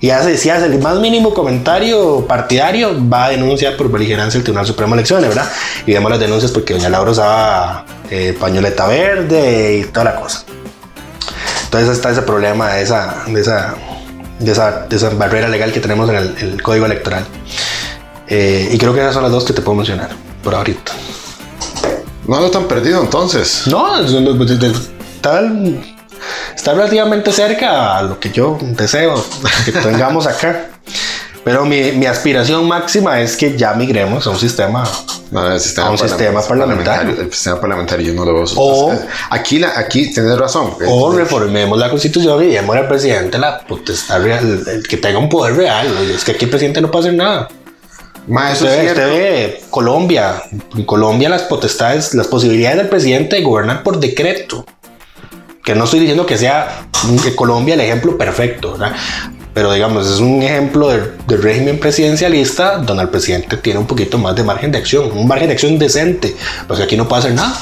[0.00, 4.44] Y hace, si hace el más mínimo comentario partidario, va a denunciar por beligerancia el
[4.44, 5.50] Tribunal Supremo de Elecciones, ¿verdad?
[5.86, 10.44] Y vemos las denuncias porque doña Laura usaba eh, pañoleta verde y toda la cosa.
[11.64, 13.74] Entonces está ese problema de esa, de esa,
[14.38, 17.24] de esa, de esa barrera legal que tenemos en el, el código electoral.
[18.28, 20.10] Eh, y creo que esas son las dos que te puedo mencionar
[20.42, 20.92] por ahorita.
[22.26, 23.66] No lo tan perdido entonces.
[23.66, 25.42] No, está,
[26.54, 29.24] está relativamente cerca a lo que yo deseo
[29.64, 30.66] que tengamos acá.
[31.44, 34.84] Pero mi, mi aspiración máxima es que ya migremos a un sistema.
[35.30, 37.20] No, el sistema, A un sistema parlamentario.
[37.20, 38.44] El sistema parlamentario yo no lo veo.
[38.56, 38.98] O-
[39.30, 40.72] aquí, la, aquí tienes razón.
[40.86, 45.54] O reformemos la constitución y demos al presidente la potestad real, que tenga un poder
[45.56, 45.86] real.
[46.14, 47.48] Es que aquí el presidente no puede hacer nada.
[48.26, 50.42] Ma, eso Usted, es usted ve Colombia.
[50.74, 54.64] En Colombia las potestades, las posibilidades del presidente de gobernar por decreto.
[55.62, 56.86] Que no estoy diciendo que sea
[57.22, 58.96] que Colombia el ejemplo perfecto, ¿verdad?
[59.58, 64.16] Pero digamos, es un ejemplo del, del régimen presidencialista donde el presidente tiene un poquito
[64.16, 66.36] más de margen de acción, un margen de acción decente,
[66.68, 67.58] porque aquí no puede hacer nada.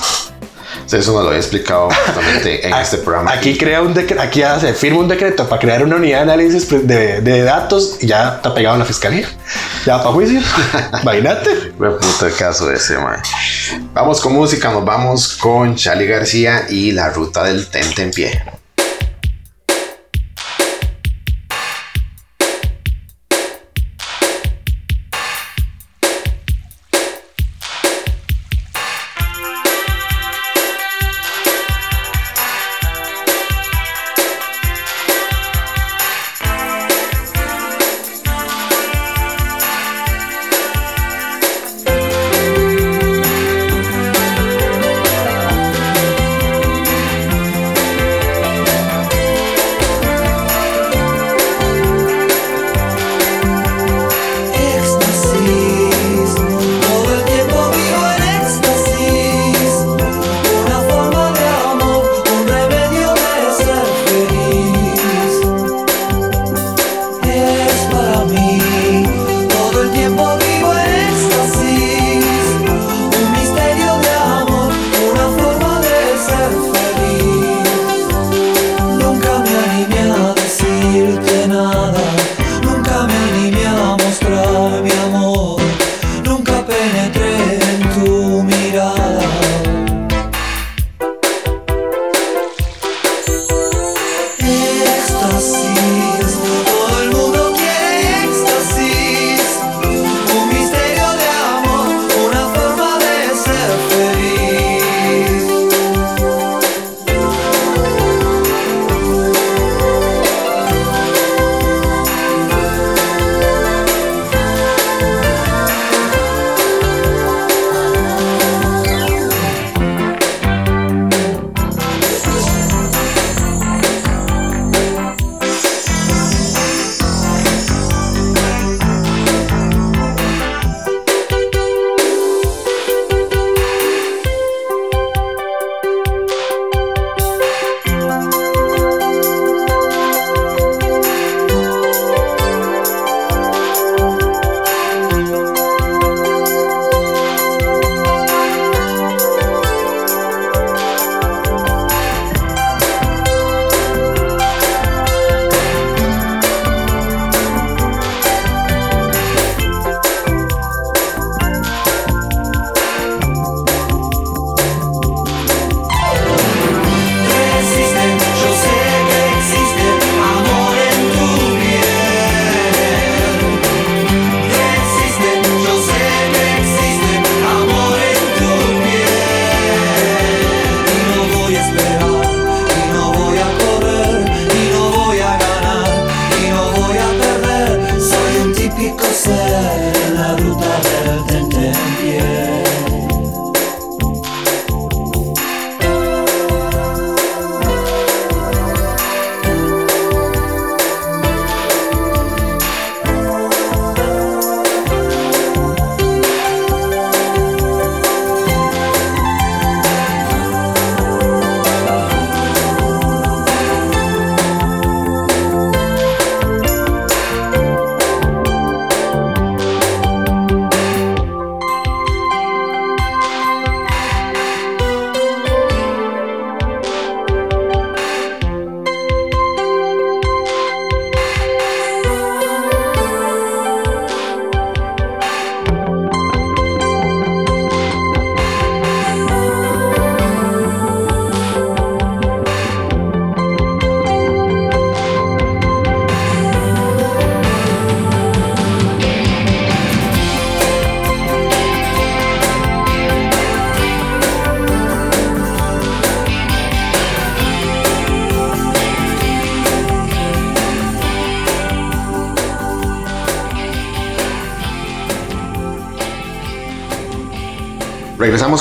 [0.85, 3.33] Sí, Eso nos lo había explicado justamente en A- este programa.
[3.33, 6.69] Aquí crea un aquí ya se firma un decreto para crear una unidad de análisis
[6.69, 9.27] de, de datos y ya está pegado en la fiscalía.
[9.87, 10.41] Ya para juicio.
[11.03, 11.73] Imagínate.
[11.79, 13.23] Fue puto caso ese, man.
[13.95, 18.43] Vamos con música, nos vamos con Charlie García y la ruta del Tente en pie.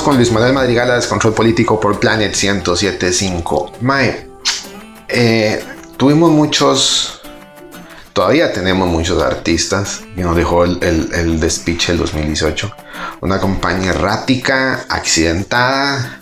[0.02, 3.72] Con Luis Manuel Madrigal a Descontrol Político por Planet 1075.
[3.80, 4.28] Mae,
[5.08, 5.64] eh,
[5.96, 7.22] tuvimos muchos,
[8.12, 12.72] todavía tenemos muchos artistas que nos dejó el, el, del 2018.
[13.22, 16.20] Una campaña errática, accidentada,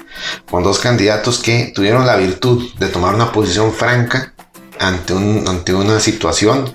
[0.51, 4.35] con dos candidatos que tuvieron la virtud de tomar una posición franca
[4.79, 6.75] ante, ante una situación,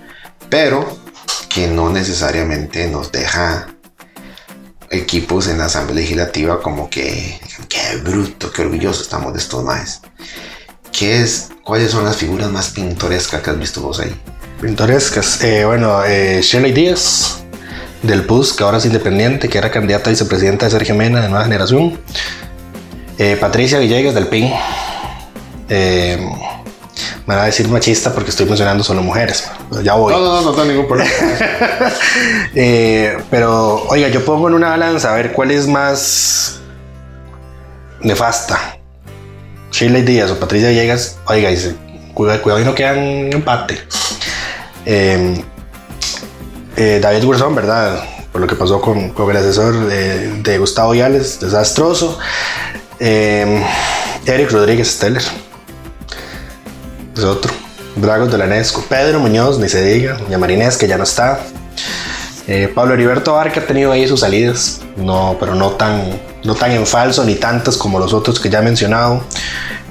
[0.50, 0.98] pero
[1.50, 3.68] que no necesariamente nos deja
[4.92, 10.02] equipos en la Asamblea Legislativa como que qué bruto, qué orgulloso estamos de estos maes.
[10.92, 14.14] ¿Qué es, ¿Cuáles son las figuras más pintorescas que has visto vos ahí?
[14.62, 15.44] Pintorescas.
[15.44, 17.44] Eh, bueno, eh, Shirley Díaz,
[18.02, 21.30] del PUS, que ahora es independiente, que era candidata a vicepresidenta de Sergio Mena, de
[21.30, 22.00] Nueva Generación.
[23.18, 24.52] Eh, Patricia Villegas, del PIN.
[27.26, 29.50] Me va a decir machista porque estoy mencionando solo mujeres.
[29.70, 30.14] pero ya voy.
[30.14, 31.12] No, no, no, no tengo ningún problema.
[32.56, 36.60] Eh, pero, oiga, yo pongo en una balanza a ver cuál es más
[38.02, 38.78] nefasta.
[39.72, 41.18] Shirley Díaz o Patricia Villegas.
[41.28, 41.76] Oiga, dice,
[42.14, 43.80] cuidado, cuidado y no quedan empate.
[44.86, 45.42] Eh,
[46.76, 48.04] eh, David Wilson, ¿verdad?
[48.32, 52.18] Por lo que pasó con, con el asesor de, de Gustavo Viales, desastroso.
[53.00, 53.64] Eh,
[54.26, 55.24] Eric Rodríguez Steller.
[57.20, 57.52] Es otro.
[57.98, 58.82] Dragos de la Nesco.
[58.88, 60.14] Pedro Muñoz, ni se diga.
[60.14, 61.42] Doña Marinés, que ya no está.
[62.48, 66.72] Eh, Pablo Heriberto Barca ha tenido ahí sus salidas, no, pero no tan, no tan
[66.72, 69.22] en falso ni tantas como los otros que ya he mencionado.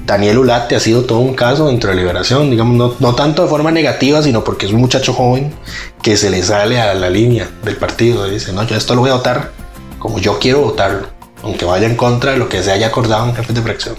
[0.07, 3.47] Daniel Ulate ha sido todo un caso dentro de Liberación, digamos, no, no tanto de
[3.47, 5.53] forma negativa, sino porque es un muchacho joven
[6.01, 8.27] que se le sale a la línea del partido.
[8.27, 9.51] Dice, no, yo esto lo voy a votar
[9.99, 11.07] como yo quiero votarlo,
[11.43, 13.95] aunque vaya en contra de lo que se haya acordado en jefes de fracción.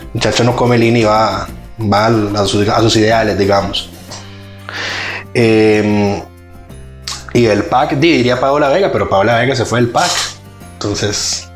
[0.00, 1.46] El muchacho no come línea y va,
[1.80, 3.90] va a, sus, a sus ideales, digamos.
[5.34, 6.22] Eh,
[7.34, 10.10] y el PAC, di- diría Paola Vega, pero Paola Vega se fue del PAC.
[10.74, 11.48] Entonces,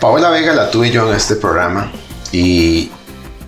[0.00, 1.90] Paola Vega la tuve yo en este programa
[2.30, 2.90] y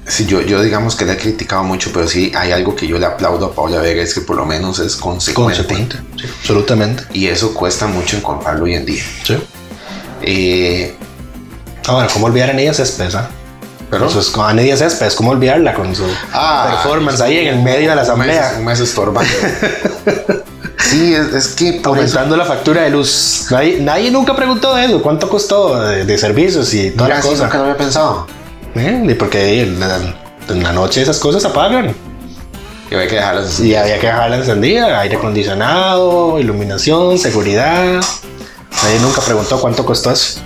[0.06, 2.98] sí, yo, yo digamos que la he criticado mucho, pero sí hay algo que yo
[2.98, 5.62] le aplaudo a Paola Vega, es que por lo menos es consecuente.
[5.64, 5.96] consecuente.
[6.20, 7.04] Sí, absolutamente.
[7.12, 9.02] Y eso cuesta mucho encontrarlo hoy en día.
[9.24, 9.36] Sí.
[10.22, 10.94] Eh,
[11.88, 13.14] Ahora, ¿cómo olvidar a Nidia Céspedes?
[13.14, 13.28] ah?
[13.98, 14.08] ¿Perdón?
[14.10, 17.62] Eso es con a Nidia Céspedes, ¿cómo olvidarla con su Ah, performance ahí en el
[17.62, 18.54] medio de la un mes- asamblea?
[18.58, 19.30] Un mes estorbando.
[20.78, 23.46] sí, es, es que por eso- Aumentando la factura de luz.
[23.50, 25.02] Nadie, nadie nunca preguntó de eso.
[25.02, 27.44] ¿Cuánto costó de, de servicios y toda Mira, la sí, cosa?
[27.44, 28.26] nunca lo había pensado.
[28.74, 29.16] ¿Eh?
[29.18, 29.98] Porque en la,
[30.48, 31.94] en la noche esas cosas apagan.
[32.90, 33.68] Y hay que dejarlas así.
[33.68, 38.00] Y había que dejarla encendida, aire acondicionado, iluminación, seguridad.
[38.82, 40.40] Nadie nunca preguntó cuánto costó eso.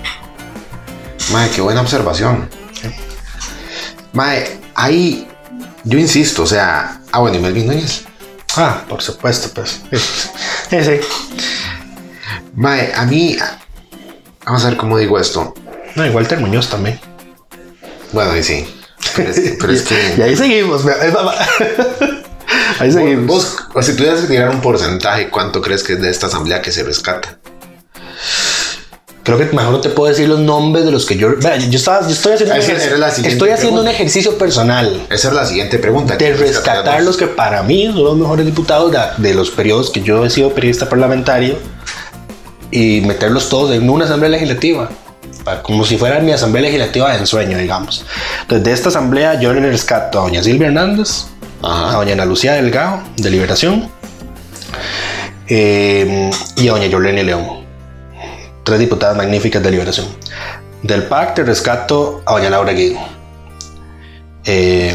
[1.32, 2.48] Mae, qué buena observación.
[4.12, 5.28] Mae, ahí,
[5.84, 8.04] yo insisto, o sea, ah, bueno, y Melvin Núñez.
[8.56, 9.80] Ah, por supuesto, pues.
[10.70, 11.00] Sí, sí.
[12.54, 13.36] Mae, a mí,
[14.44, 15.52] vamos a ver cómo digo esto.
[15.96, 17.00] No, y Walter Muñoz también.
[18.12, 18.66] Bueno, y sí.
[19.16, 20.14] Pero es, pero es que.
[20.16, 20.84] Y ahí seguimos.
[22.78, 23.26] ahí seguimos.
[23.26, 26.62] Vos, o si tuvieras que tirar un porcentaje, ¿cuánto crees que es de esta asamblea
[26.62, 27.38] que se rescata?
[29.36, 31.38] Creo que mejor no te puedo decir los nombres de los que yo.
[31.38, 35.46] Yo, estaba, yo estoy haciendo, un, Esa estoy haciendo un ejercicio personal Esa es la
[35.46, 36.16] siguiente pregunta.
[36.16, 39.90] de ¿Quién rescatar los que para mí son los mejores diputados de, de los periodos
[39.90, 41.56] que yo he sido periodista parlamentario
[42.72, 44.88] y meterlos todos en una asamblea legislativa.
[45.62, 48.04] Como si fuera mi asamblea legislativa de ensueño, digamos.
[48.42, 51.26] Entonces, de esta asamblea yo le rescato a doña Silvia Hernández,
[51.62, 53.88] a doña Ana Lucía Delgado, de Liberación,
[55.46, 57.59] eh, y a doña Yolene León.
[58.64, 60.06] Tres diputadas magníficas de Liberación.
[60.82, 62.98] Del PAC te rescato a doña Laura Guido.
[64.44, 64.94] Eh,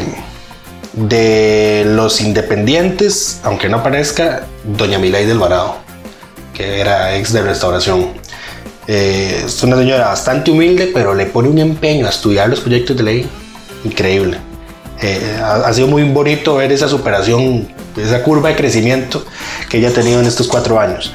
[0.92, 5.76] de los independientes, aunque no parezca, doña Milay del Varado,
[6.54, 8.08] que era ex de restauración.
[8.88, 12.96] Eh, es una señora bastante humilde, pero le pone un empeño a estudiar los proyectos
[12.96, 13.30] de ley
[13.84, 14.38] increíble.
[15.02, 19.24] Eh, ha, ha sido muy bonito ver esa superación, esa curva de crecimiento
[19.68, 21.12] que ella ha tenido en estos cuatro años.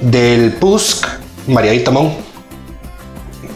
[0.00, 1.06] Del PUSC,
[1.46, 2.14] María Itamón,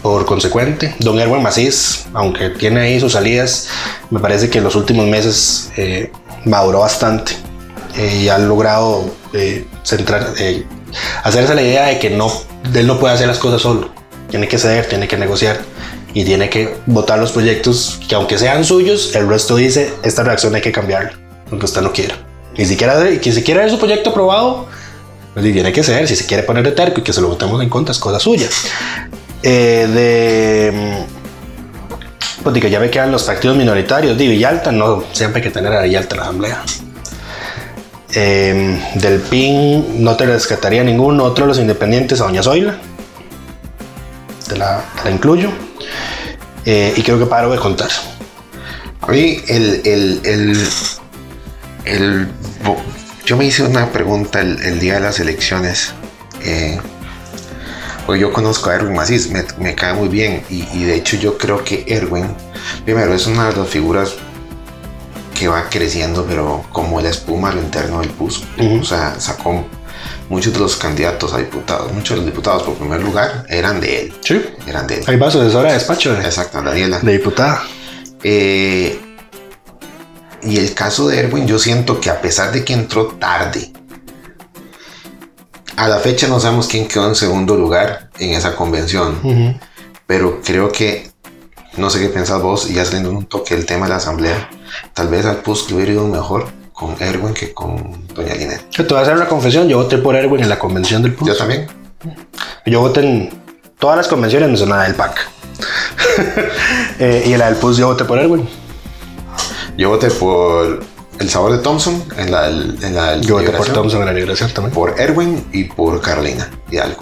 [0.01, 3.67] por consecuente, don Erwin Macís, aunque tiene ahí sus salidas,
[4.09, 6.11] me parece que en los últimos meses eh,
[6.45, 7.33] maduró bastante.
[7.97, 10.63] Eh, y ha logrado eh, centrar, eh,
[11.23, 12.31] hacerse la idea de que no,
[12.73, 13.89] él no puede hacer las cosas solo,
[14.29, 15.59] tiene que ceder, tiene que negociar
[16.13, 20.53] y tiene que votar los proyectos que aunque sean suyos, el resto dice, esta reacción
[20.55, 21.13] hay que cambiarla,
[21.49, 22.15] aunque usted no quiera.
[22.57, 24.67] Ni siquiera, que si quiere ver su proyecto aprobado,
[25.33, 27.61] pues tiene que ceder, si se quiere poner de terco y que se lo votemos
[27.61, 28.47] en contra, es cosa suya.
[29.43, 31.05] Eh, de.
[31.07, 34.17] mm, Pues que ya ve que eran los partidos minoritarios.
[34.17, 36.63] De Villalta, no, siempre hay que tener a Villalta en la asamblea.
[38.15, 41.23] Eh, del PIN no te rescataría ninguno.
[41.25, 42.77] Otro de los independientes a Doña Zoila.
[44.47, 45.51] te la, incluyo.
[46.65, 47.89] Eh, y creo que paro de contar.
[49.01, 50.67] A mí, el, el, el,
[51.85, 52.27] el-
[53.29, 55.93] yo me hice una pregunta el, el día de las elecciones.
[56.41, 56.79] Eh,
[58.19, 60.43] yo conozco a Erwin Macís, me, me cae muy bien.
[60.49, 62.25] Y, y de hecho, yo creo que Erwin,
[62.85, 64.15] primero, es una de las figuras
[65.37, 68.43] que va creciendo, pero como la espuma a lo interno del PUS.
[68.81, 69.63] O sea, sacó
[70.27, 74.01] muchos de los candidatos a diputados, muchos de los diputados por primer lugar eran de
[74.01, 74.13] él.
[74.21, 74.41] Sí.
[74.65, 75.03] Eran de él.
[75.05, 76.97] Ahí va su asesora de despacho de, Exacto, Daniela.
[76.97, 77.61] de diputada.
[78.23, 78.99] Eh,
[80.43, 83.71] y el caso de Erwin, yo siento que a pesar de que entró tarde,
[85.75, 89.59] a la fecha no sabemos quién quedó en segundo lugar en esa convención, Ujú.
[90.05, 91.09] pero creo que,
[91.77, 94.49] no sé qué pensás vos, y ya saliendo un toque el tema de la asamblea,
[94.93, 98.69] tal vez al PUS hubiera ido mejor con Erwin que con Doña Linet.
[98.71, 99.67] Yo te voy a hacer una confesión.
[99.67, 101.27] Yo voté por Erwin en la convención del PUS.
[101.27, 101.67] Yo también.
[102.65, 103.29] Yo voté en
[103.77, 105.19] todas las convenciones, me sonaba del PAC.
[106.99, 108.45] Eh, y en la del PUS yo voté por Erwin.
[109.79, 110.81] Yo voté por
[111.19, 114.51] El Sabor de Thompson en la, en la Yo voté por Thompson en la liberación
[114.51, 114.73] también.
[114.73, 117.01] por Erwin y por Carolina Hidalgo.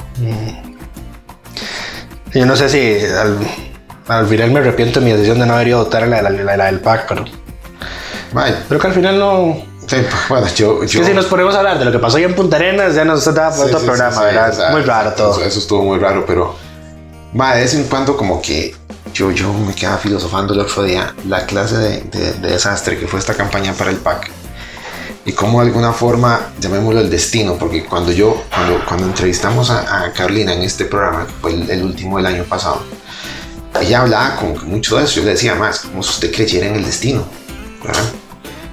[2.33, 3.37] Yo no sé si al,
[4.07, 6.21] al final me arrepiento de mi decisión de no haber ido a votar en la,
[6.21, 7.25] la- la- la del PAC, pero
[8.33, 8.55] Vale.
[8.67, 9.57] creo que al final no.
[9.87, 9.95] Sí,
[10.27, 12.35] bueno, yo, Es que si nos ponemos a hablar de lo que pasó ahí en
[12.35, 14.71] Punta Arenas, ya nos da Sí, otro sí, programa, ¿verdad?
[14.71, 15.31] Muy raro todo.
[15.31, 16.55] Eso, eso estuvo muy raro, pero
[17.39, 18.75] va, de vez en cuando como que
[19.17, 23.07] yo, yo me quedaba filosofando el otro día la clase de, de- de desastre que
[23.07, 24.29] fue esta campaña para el PAC
[25.25, 30.03] y cómo de alguna forma, llamémoslo el destino, porque cuando yo, cuando, cuando entrevistamos a,
[30.05, 32.81] a Carolina en este programa, que fue el, el último del año pasado,
[33.81, 36.75] ella hablaba con mucho de eso, yo le decía más, como si usted creyera en
[36.75, 37.25] el destino,
[37.83, 38.03] ¿verdad?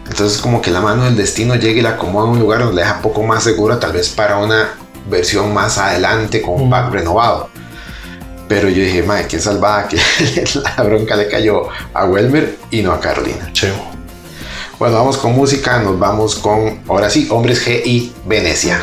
[0.09, 2.76] Entonces como que la mano del destino llega y la acomoda en un lugar donde
[2.76, 4.74] la deja poco más segura, tal vez para una
[5.11, 7.49] versión más adelante con un pack renovado.
[8.49, 9.97] Pero yo dije, madre, qué salvada que
[10.76, 13.51] la bronca le cayó a Welmer y no a Carolina.
[13.53, 13.68] Sí.
[14.78, 18.80] Bueno, vamos con música, nos vamos con, ahora sí, Hombres G y Venecia.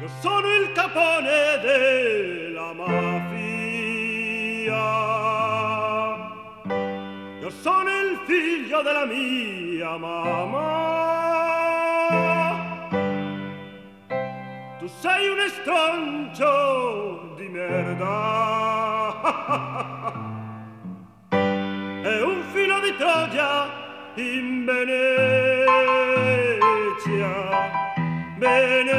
[0.00, 3.20] Io sono il capone della mafia.
[7.40, 10.79] Io sono il figlio della mia mamma.
[14.98, 18.08] Sei un estroncio di merda.
[22.02, 23.70] E un filo di Troia
[24.14, 25.60] in Venezia.
[28.40, 28.96] Venezia,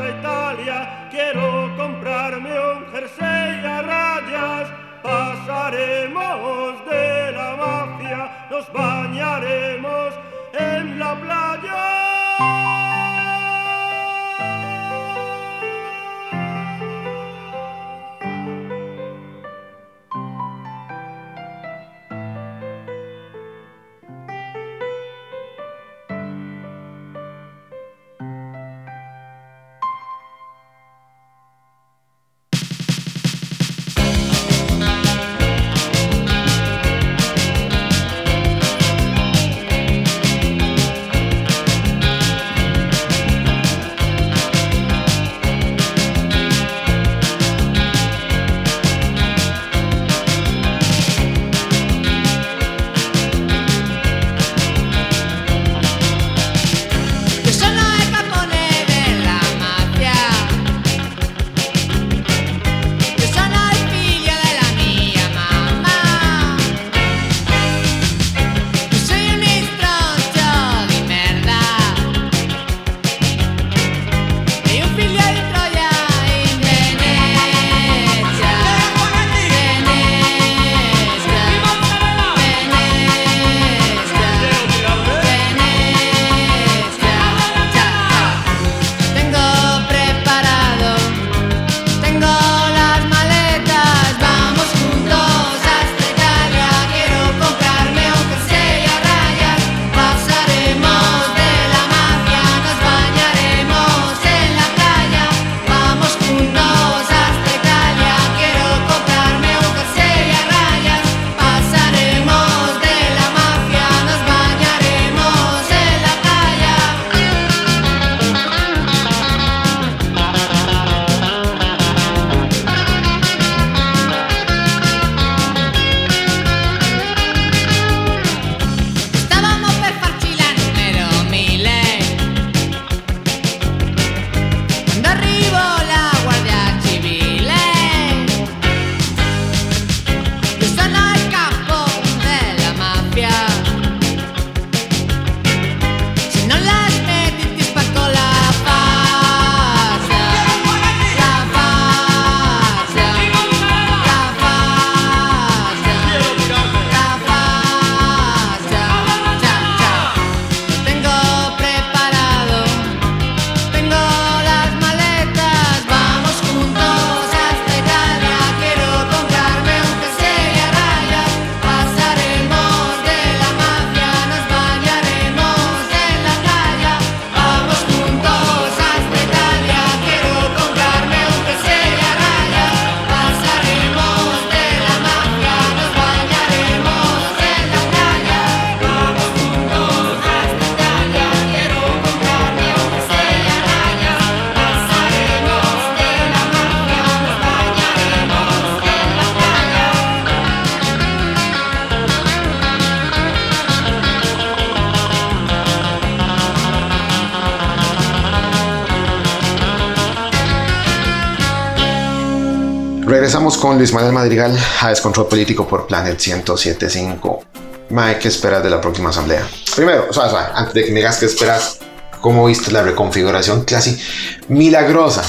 [213.75, 217.43] con Luis Manuel Madrigal a Descontrol Político por Planet 1075.
[217.89, 219.45] Mae, ¿qué esperas de la próxima asamblea?
[219.75, 220.21] Primero, o
[220.55, 221.79] antes de que me digas qué esperas,
[222.21, 223.99] ¿cómo viste la reconfiguración casi
[224.47, 225.23] milagrosa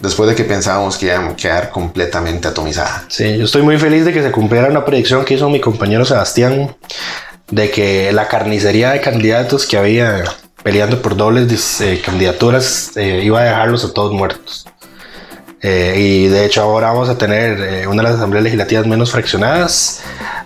[0.00, 3.04] después de que pensábamos que iba a quedar completamente atomizada?
[3.06, 6.04] Sí, yo estoy muy feliz de que se cumpliera una predicción que hizo mi compañero
[6.04, 6.74] Sebastián
[7.52, 10.24] de que la carnicería de candidatos que había
[10.64, 14.41] peleando por dobles eh, candidaturas eh, iba a dejarlos a todos muertos.
[15.62, 19.12] Eh, y de hecho ahora vamos a tener eh, una de las asambleas legislativas menos
[19.12, 20.00] fraccionadas.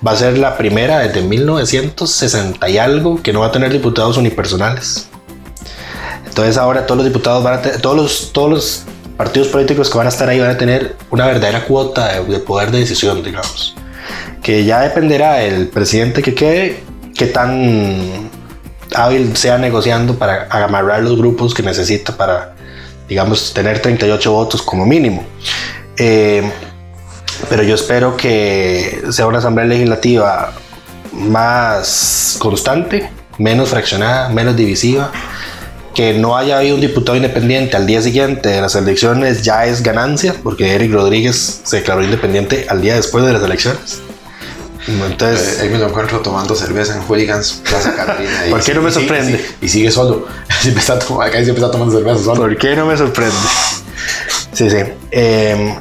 [0.07, 4.19] Va a ser la primera desde 1960 y algo que no va a tener diputados
[4.19, 5.09] unipersonales.
[6.27, 8.83] Entonces ahora todos los diputados van a todos los, todos los
[9.17, 12.39] partidos políticos que van a estar ahí van a tener una verdadera cuota de, de
[12.39, 13.75] poder de decisión, digamos.
[14.43, 18.29] Que ya dependerá del presidente que quede, qué tan
[18.95, 22.56] hábil sea negociando para amarrar los grupos que necesita para,
[23.09, 25.25] digamos, tener 38 votos como mínimo.
[25.97, 26.51] Eh,
[27.49, 30.53] pero yo espero que sea una asamblea legislativa
[31.13, 35.13] más constante, menos fraccionada, menos divisiva,
[35.95, 39.83] que no haya habido un diputado independiente al día siguiente de las elecciones ya es
[39.83, 44.03] ganancia, porque Eric Rodríguez se declaró independiente al día después de las elecciones.
[44.89, 48.47] Entonces, Eh, ahí me lo encuentro tomando cerveza en Hooligans Plaza Carolina.
[48.47, 49.45] y- ¿Por qué no me sorprende?
[49.61, 50.26] Y sigue solo.
[50.61, 52.43] Siempre está, tom- acá siempre está tomando cerveza solo.
[52.43, 53.34] ¿Por qué no me sorprende?
[54.53, 54.76] Sí, sí.
[55.11, 55.74] Eh,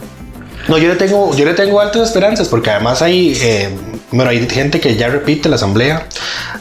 [0.68, 3.70] no, yo le tengo, yo le tengo altas esperanzas porque además hay, eh,
[4.12, 6.08] bueno, hay gente que ya repite la asamblea.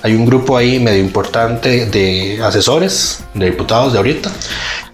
[0.02, 4.30] Hay un grupo ahí medio importante de asesores, de diputados de ahorita,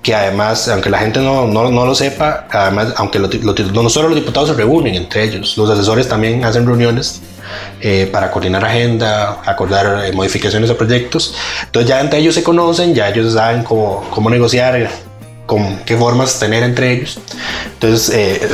[0.03, 3.91] que además, aunque la gente no, no, no lo sepa, además, aunque lo- lo- no
[3.91, 7.21] solo los diputados se reúnen entre ellos, los asesores también hacen reuniones
[7.81, 11.35] eh, para coordinar agenda, acordar eh, modificaciones a proyectos.
[11.65, 14.89] Entonces ya entre ellos se conocen, ya ellos saben cómo, cómo negociar,
[15.47, 17.19] con qué formas tener entre ellos.
[17.75, 18.49] Entonces eh,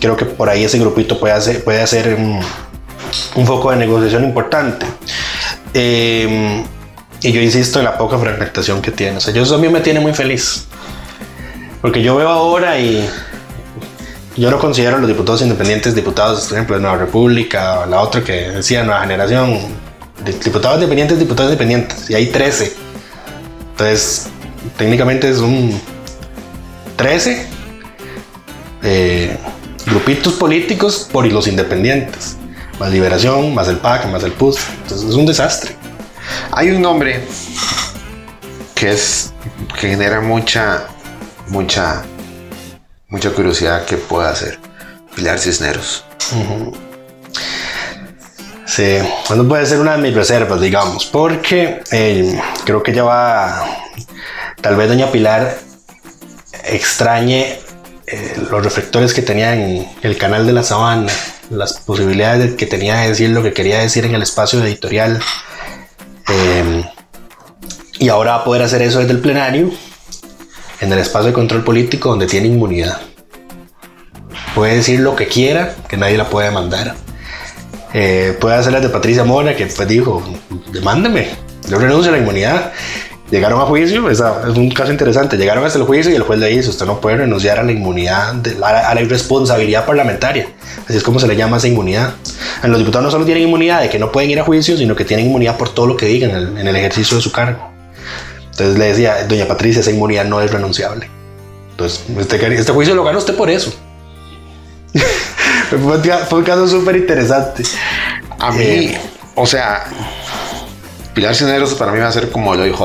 [0.00, 2.40] creo que por ahí ese grupito puede hacer, puede hacer un,
[3.34, 4.86] un foco de negociación importante.
[5.74, 6.64] Eh,
[7.22, 9.18] y yo insisto en la poca fragmentación que tiene.
[9.18, 10.66] O sea, yo eso a mí me tiene muy feliz.
[11.80, 13.08] Porque yo veo ahora y
[14.36, 18.22] yo no considero a los diputados independientes diputados, por ejemplo, de Nueva República, la otra
[18.22, 19.58] que decía Nueva Generación,
[20.24, 22.72] diputados independientes, diputados independientes, y hay 13.
[23.72, 24.28] Entonces,
[24.76, 25.80] técnicamente es un
[26.96, 27.46] 13
[28.82, 29.36] eh,
[29.86, 32.36] grupitos políticos por los independientes,
[32.78, 34.58] más Liberación, más el PAC, más el PUS.
[34.82, 35.76] Entonces, es un desastre.
[36.52, 37.24] Hay un nombre
[38.74, 39.32] que es
[39.78, 40.84] que genera mucha,
[41.48, 42.02] mucha,
[43.10, 44.58] mucha curiosidad que pueda hacer.
[45.14, 46.04] Pilar Cisneros.
[48.66, 48.98] Sí,
[49.28, 53.66] bueno, puede ser una de mis reservas, digamos, porque eh, creo que ya va,
[54.60, 55.58] tal vez Doña Pilar
[56.64, 57.58] extrañe
[58.06, 61.12] eh, los reflectores que tenía en el canal de la sabana,
[61.50, 65.20] las posibilidades de- que tenía de decir lo que quería decir en el espacio editorial.
[66.28, 66.84] Eh,
[67.98, 69.70] y ahora va a poder hacer eso desde el plenario,
[70.80, 72.98] en el espacio de control político donde tiene inmunidad.
[74.54, 76.94] Puede decir lo que quiera, que nadie la puede mandar.
[77.92, 80.22] Eh, puede hacer las de Patricia Mora, que pues dijo,
[80.72, 81.28] demándeme,
[81.68, 82.72] yo renuncio a la inmunidad.
[83.30, 86.48] Llegaron a juicio, es un caso interesante, llegaron hasta el juicio y el juez le
[86.48, 90.48] dice, usted no puede renunciar a la inmunidad, a la irresponsabilidad parlamentaria.
[90.88, 92.14] Así es como se le llama esa inmunidad.
[92.64, 95.04] Los diputados no solo tienen inmunidad de que no pueden ir a juicio, sino que
[95.04, 97.79] tienen inmunidad por todo lo que digan en en el ejercicio de su cargo.
[98.60, 101.08] Entonces le decía, doña Patricia, esa inmunidad no es renunciable.
[101.70, 103.72] Entonces, este, este juicio lo gana usted por eso.
[105.70, 107.62] fue, un ca- fue un caso súper interesante.
[108.38, 109.00] A mí, Eh,
[109.34, 109.84] o sea,
[111.14, 112.80] Pilar Cisneros para mí va a ser como el OIJ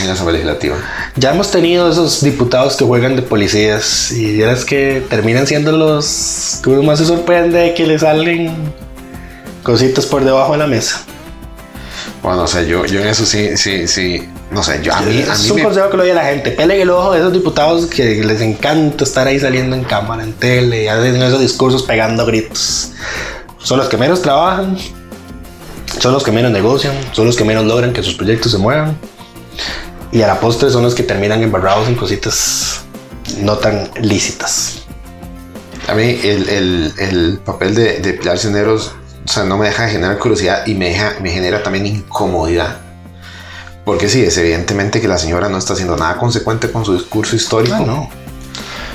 [0.00, 0.76] en la Asamblea Legislativa.
[1.16, 6.60] Ya hemos tenido esos diputados que juegan de policías y vieras que terminan siendo los
[6.62, 8.54] que uno más se sorprende de que le salen
[9.62, 11.00] cositas por debajo de la mesa.
[12.22, 15.18] Bueno, o sea, yo, yo en eso sí, sí, sí, no sé, yo a mí,
[15.28, 16.50] a es mí un me- consejo que le doy a la gente.
[16.52, 20.32] Pelen el ojo de esos diputados que les encanta estar ahí saliendo en cámara, en
[20.32, 22.92] tele, y hacen esos discursos pegando gritos.
[23.58, 24.78] Son los que menos trabajan,
[26.00, 28.96] son los que menos negocian, son los que menos logran que sus proyectos se muevan.
[30.12, 32.80] Y a la postre son los que terminan embarrados en cositas
[33.42, 34.84] no tan lícitas.
[35.88, 38.92] A mí el, el- el papel de, de Pilar Cisneros,
[39.24, 42.78] o sea, no me deja de generar curiosidad y me, deja, me genera también incomodidad.
[43.88, 47.34] Porque sí, es evidentemente que la señora no está haciendo nada consecuente con su discurso
[47.36, 47.76] histórico.
[47.78, 48.10] Ah, no.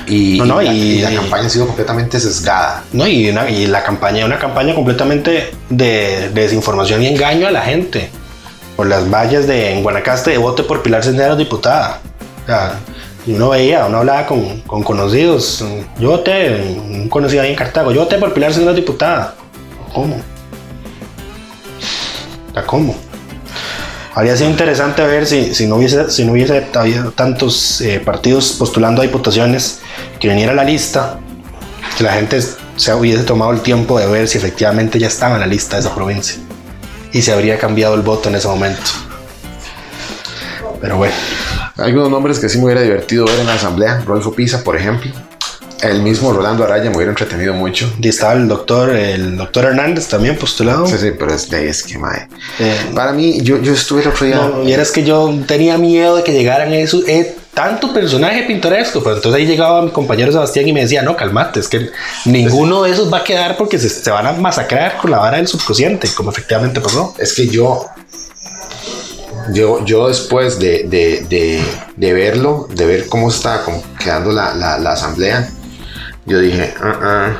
[0.06, 2.84] Y, No, no, y la, y- y la campaña ha sido completamente sesgada.
[2.92, 7.50] No, y, una- y la campaña, una campaña completamente de, de desinformación y engaño a
[7.50, 8.10] la gente.
[8.76, 12.00] Por las vallas de en Guanacaste de vote por Pilar Cisneros diputada.
[12.44, 12.78] O sea,
[13.26, 15.64] Y uno veía, uno hablaba con, con conocidos.
[15.98, 19.34] Yo voté, un conocido ahí en Cartago, yo voté por Pilar siendo diputada.
[19.92, 20.20] ¿Cómo?
[22.54, 22.94] ¿A cómo?
[24.14, 28.52] Habría sido interesante ver si, si no hubiese, si no hubiese habido tantos eh, partidos
[28.52, 29.80] postulando a diputaciones,
[30.20, 31.18] que viniera la lista,
[31.98, 32.40] que la gente
[32.76, 35.80] se hubiese tomado el tiempo de ver si efectivamente ya estaba en la lista de
[35.80, 36.36] esa provincia
[37.12, 38.82] y se habría cambiado el voto en ese momento.
[40.80, 41.14] Pero bueno,
[41.76, 44.02] algunos nombres que sí me hubiera divertido ver en la asamblea.
[44.04, 45.10] Rolfo Pisa, por ejemplo.
[45.90, 47.92] El mismo Rolando Araya me hubiera entretenido mucho.
[48.00, 50.86] y estaba el doctor, el doctor Hernández también postulado.
[50.86, 52.26] Sí, sí, pero es de es que, mae.
[52.58, 54.36] Eh, Para mí, yo, yo estuve el otro día.
[54.36, 59.16] No, vieras que yo tenía miedo de que llegaran eso, eh, tanto personaje pintoresco, pero
[59.16, 61.90] entonces ahí llegaba mi compañero Sebastián y me decía, no, calmate, es que
[62.24, 65.36] ninguno de esos va a quedar porque se, se van a masacrar con la vara
[65.36, 67.14] del subconsciente, como efectivamente pasó.
[67.18, 67.84] Es que yo,
[69.52, 71.62] yo, yo después de, de, de,
[71.96, 75.50] de verlo, de ver cómo está como quedando la, la, la asamblea,
[76.26, 77.32] yo dije, "Ah, ah,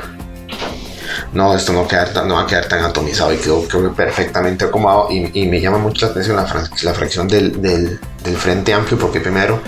[1.33, 3.63] no, esto no, va a quedar tan- no va a quedar tan atomizado y quedó
[3.67, 6.45] creo que perfectamente acomodado y, y me llama mucho la atención la,
[6.93, 9.61] fracción del, del, del Frente Amplio porque primero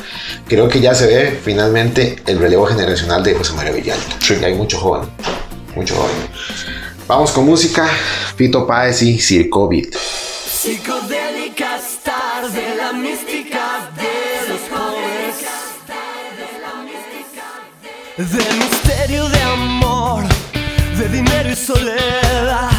[0.47, 4.15] creo que ya se ve finalmente el relevo generacional de José María Villalta.
[4.29, 5.09] Y hay mucho joven,
[5.75, 6.15] mucho joven.
[7.07, 7.87] Vamos con música,
[8.35, 9.95] Fito Páez y Circovit.
[9.95, 15.35] Psicodélicas tarde, la mística de los jóvenes.
[18.17, 18.23] De
[19.07, 20.23] misterio de amor,
[20.97, 22.69] de dinero y soledad.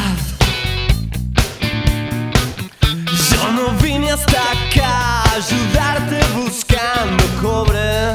[3.31, 8.15] Yo no vine hasta acá a ayudarte buscando cobre.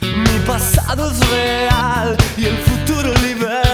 [0.00, 3.67] Mi pasado es real y el futuro libertad.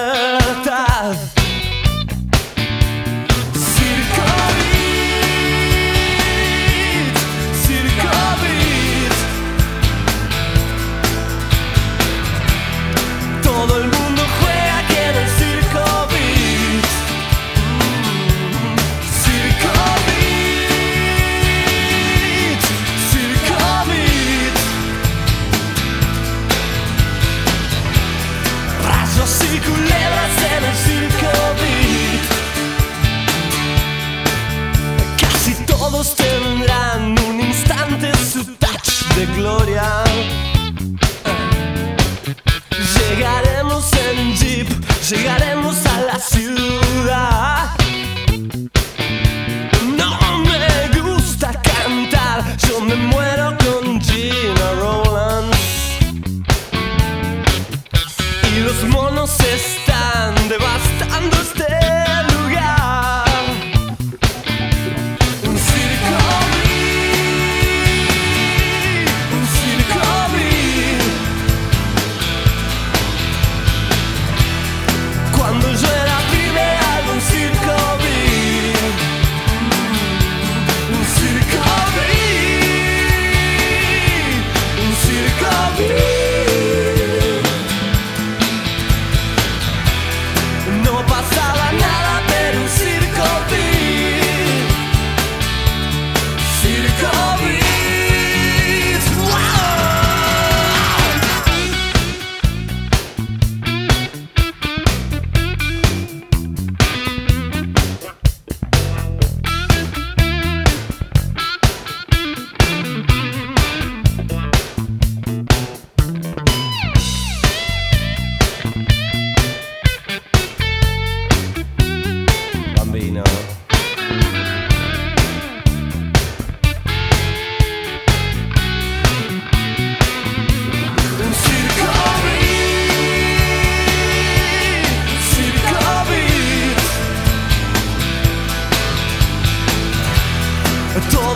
[141.01, 141.34] Todo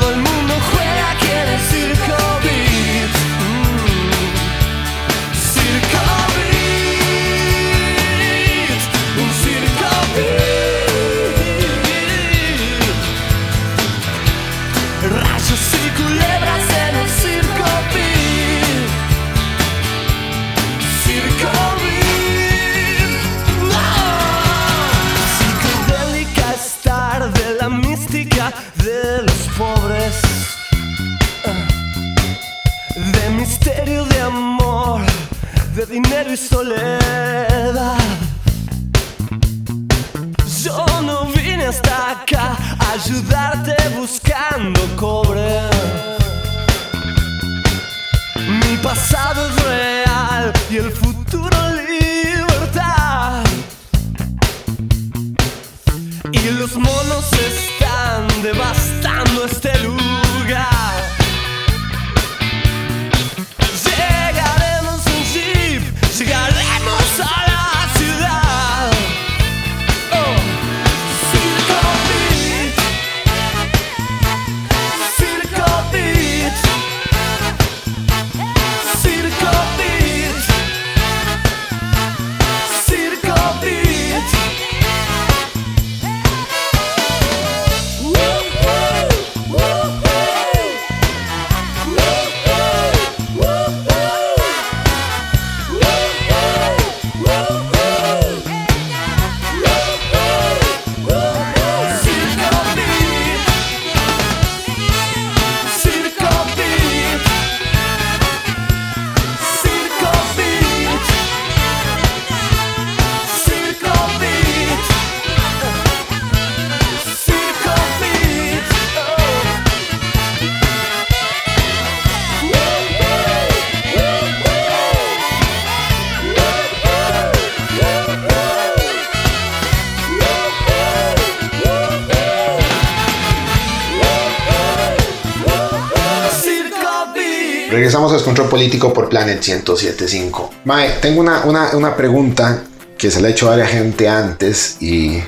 [137.89, 140.51] Regresamos a Descontrol Político por Planet 1075.
[140.65, 142.61] Mae, tengo una, una, una pregunta
[142.95, 145.19] que se le ha hecho a varias gente antes y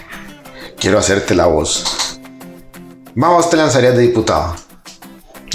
[0.80, 2.20] quiero hacerte la voz.
[3.16, 4.56] Ma, ¿vos te lanzarías de diputado?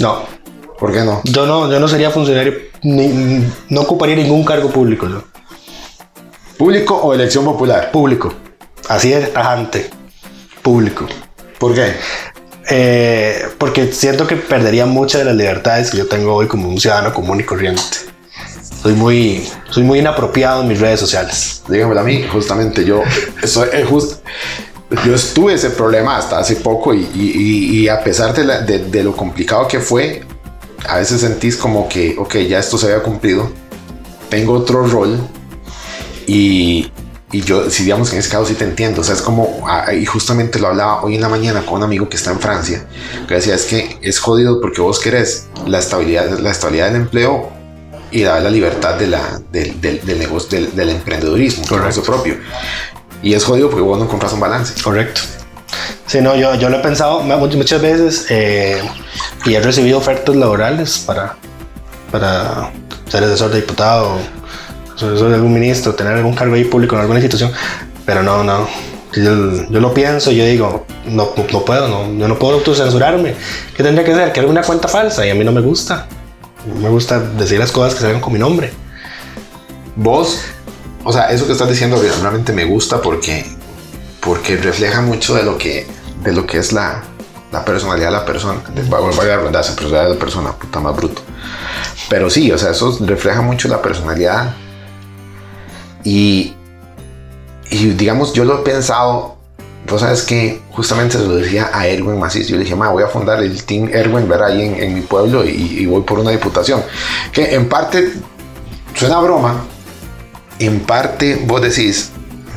[0.01, 0.23] No,
[0.77, 1.21] ¿Por qué no?
[1.23, 2.53] yo no, yo no sería funcionario,
[2.83, 5.07] ni- no ocuparía ningún cargo público.
[5.07, 5.23] yo.
[6.57, 7.89] ¿Público o elección popular?
[7.89, 8.33] Público.
[8.89, 9.89] Así de tajante.
[10.61, 11.07] Público.
[11.57, 11.93] ¿Por qué?
[12.69, 16.79] Eh, porque siento que perdería muchas de las libertades que yo tengo hoy como un
[16.79, 17.81] ciudadano común y corriente.
[18.81, 21.63] Soy muy, soy muy inapropiado en mis redes sociales.
[21.67, 23.01] Dígamelo a mí, justamente yo,
[23.45, 24.19] soy, eh, just-
[25.05, 28.79] yo estuve ese problema hasta hace poco y- y- y a pesar de, la- de-
[28.85, 30.23] de lo complicado que fue,
[30.87, 33.49] a veces sentís como que, ok, ya esto se había cumplido,
[34.29, 35.17] tengo otro rol
[36.27, 36.91] y,
[37.31, 39.65] y yo, si digamos que en ese caso sí te entiendo, o sea, es como,
[39.67, 42.39] ah, y justamente lo hablaba hoy en la mañana con un amigo que está en
[42.39, 42.85] Francia,
[43.27, 47.51] que decía, es que es jodido porque vos querés la estabilidad, la estabilidad del empleo
[48.11, 52.03] y la, la libertad de la, del, del, del negocio, del, del emprendedurismo, del negocio
[52.03, 52.37] propio.
[53.21, 54.81] Y es jodido porque vos no encontrás un balance.
[54.81, 55.21] Correcto.
[56.05, 58.81] Sí, no, yo, yo lo he pensado mu- muchas veces eh,
[59.43, 61.35] y he recibido ofertas laborales para,
[62.09, 62.71] para
[63.09, 64.17] ser asesor de diputado,
[64.99, 67.51] de algún ministro, tener algún cargo ahí público en alguna institución,
[68.05, 68.67] pero no, no.
[69.13, 73.35] Yo, yo lo pienso, yo digo, no, no puedo, no, yo no puedo autocensurarme.
[73.75, 74.31] ¿Qué tendría que hacer?
[74.33, 76.07] Crear una cuenta falsa y a mí no me gusta.
[76.65, 78.71] No me gusta decir las cosas que salgan con mi nombre.
[79.95, 80.41] Vos,
[81.03, 83.45] o sea, eso que estás diciendo realmente me gusta porque,
[84.19, 85.87] porque refleja mucho de lo que,
[86.23, 87.03] de lo que es la,
[87.51, 88.61] la personalidad de la persona.
[88.89, 91.21] Valga la redundancia, personalidad de la persona, puta más bruto.
[92.09, 94.53] Pero sí, o sea, eso refleja mucho la personalidad.
[96.07, 96.53] Y,
[97.69, 99.35] y digamos, yo lo he pensado.
[99.89, 102.47] Vos sabes que justamente se lo decía a Erwin Macis.
[102.47, 105.01] Yo le dije, ma, voy a fundar el Team Erwin, ver ahí en, en mi
[105.01, 105.49] pueblo y,
[105.79, 106.81] y voy por una diputación.
[107.33, 108.13] Que en parte
[108.95, 109.65] suena a broma,
[110.59, 112.11] en parte vos decís,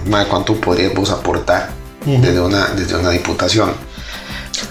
[0.08, 1.70] "Ma, ¿cuánto podrías vos aportar
[2.06, 3.72] desde, una, desde una diputación?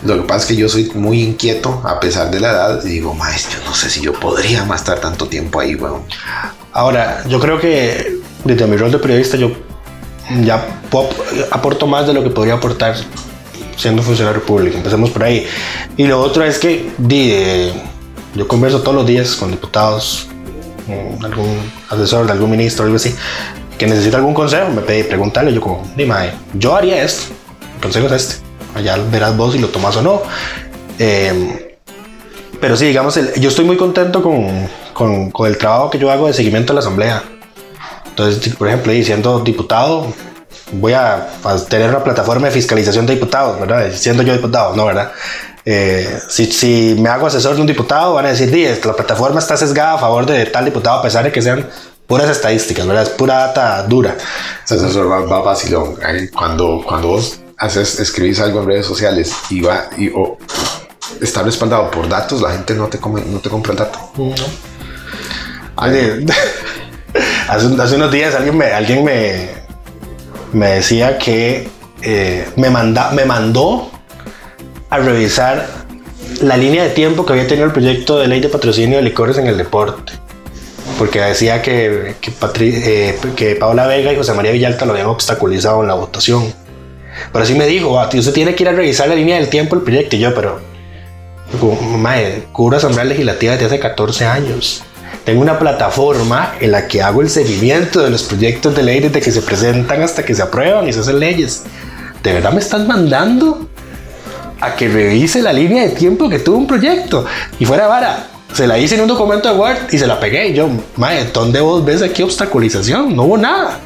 [0.05, 2.89] Lo que pasa es que yo soy muy inquieto a pesar de la edad y
[2.89, 6.03] digo, maestro, no sé si yo podría más estar tanto tiempo ahí, weón.
[6.71, 9.51] Ahora, yo creo que desde mi rol de periodista yo
[10.41, 10.63] ya
[11.51, 12.95] aporto más de lo que podría aportar
[13.75, 14.77] siendo funcionario público.
[14.77, 15.47] Empecemos por ahí.
[15.97, 17.73] Y lo otro es que eh,
[18.35, 20.27] yo converso todos los días con diputados,
[21.23, 21.57] algún
[21.89, 23.15] asesor de algún ministro, algo así,
[23.77, 27.33] que necesita algún consejo, me pedí preguntarle, yo como, dime, yo haría esto,
[27.75, 28.35] el consejo es este,
[28.75, 30.21] allá verás vos si lo tomas o no.
[30.99, 31.77] Eh,
[32.59, 36.11] pero sí, digamos, el- yo estoy muy contento con, con- con el trabajo que yo
[36.11, 37.23] hago de seguimiento a la asamblea.
[38.09, 40.13] Entonces, por ejemplo, y siendo diputado,
[40.73, 41.29] voy a,
[41.69, 43.91] tener una plataforma de fiscalización de diputados, ¿verdad?
[43.93, 44.85] Siendo yo diputado, ¿no?
[44.85, 45.11] ¿Verdad?
[45.65, 49.39] Eh, si, si me hago asesor de un diputado, van a decir, "Di, la plataforma
[49.39, 51.67] está sesgada a favor de tal diputado, a pesar de que sean
[52.07, 53.03] puras estadísticas, ¿verdad?
[53.03, 54.17] Es pura data dura.
[54.63, 55.95] O sea, eso va, va vacilón.
[56.03, 60.37] Ahí Cuando, cuando vos haces, escribís algo en redes sociales y va y o
[61.21, 63.99] está respaldado por datos, la gente no te, come, no te compra el dato.
[65.75, 66.25] Oye,
[67.47, 69.49] hace, unos días alguien me, alguien me,
[70.53, 71.67] me decía que
[72.01, 73.91] eh, me, manda, me mandó
[74.89, 75.67] a revisar
[76.41, 79.37] la línea de tiempo que había tenido el proyecto de ley de patrocinio de licores
[79.37, 80.13] en el deporte.
[80.97, 85.87] Porque decía que, que, eh, Paola Vega y José María Villalta lo habían obstaculizado en
[85.87, 86.53] la votación.
[87.31, 89.75] Pero así me dijo, "Ah, usted tiene que ir a revisar la línea del tiempo
[89.75, 90.15] del proyecto.
[90.15, 90.59] Y yo, pero
[91.97, 94.83] Mae, cubro Asamblea Legislativa desde hace 14 años.
[95.25, 99.19] Tengo una plataforma en la que hago el seguimiento de los proyectos de ley desde
[99.19, 101.63] que se presentan hasta que se aprueban y se hacen leyes.
[102.23, 103.67] ¿De verdad me estás mandando
[104.59, 107.25] a que revise la línea de tiempo que tuvo un proyecto?
[107.59, 110.49] Y fuera vara, se la hice en un documento de Word y se la pegué.
[110.49, 113.15] Y yo, mae, ¿dónde vos ves aquí obstaculización?
[113.15, 113.79] No hubo nada.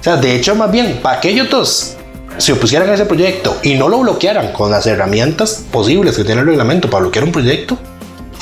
[0.00, 1.96] O sea, de hecho, más bien, para que ellos
[2.36, 6.42] se opusieran a ese proyecto y no lo bloquearan con las herramientas posibles que tiene
[6.42, 7.76] el reglamento para bloquear un proyecto,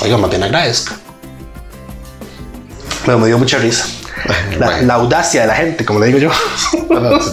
[0.01, 0.97] oiga, más bien agradezca.
[3.07, 3.85] Pero me dio mucha risa.
[4.59, 4.85] La, Bueno.
[4.87, 6.29] la audacia de la gente, como le digo yo.
[6.87, 7.31] Bueno, sí,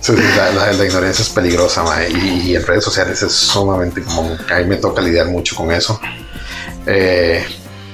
[0.00, 4.02] sí, sí, la, la- la ignorancia es peligrosa, y, y en redes sociales es sumamente
[4.02, 4.36] común.
[4.52, 6.00] A mí me toca lidiar mucho con eso.
[6.86, 7.44] Eh,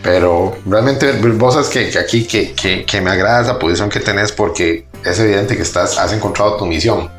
[0.03, 4.01] pero realmente vos sabes que, que aquí que, que- que me agrada esa posición que
[4.01, 7.11] tenés porque es evidente que estás, has encontrado tu misión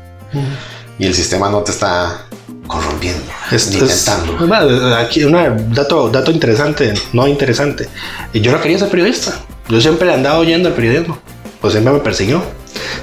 [0.98, 2.22] y el sistema no te está
[2.66, 4.10] corrompiendo Es- ni es-
[4.48, 7.88] bueno, aquí un dato, dato interesante, no interesante.
[8.32, 9.32] Yo no quería ser periodista.
[9.70, 11.16] Yo siempre le andaba oyendo al periodismo.
[11.60, 12.42] Pues siempre me persiguió.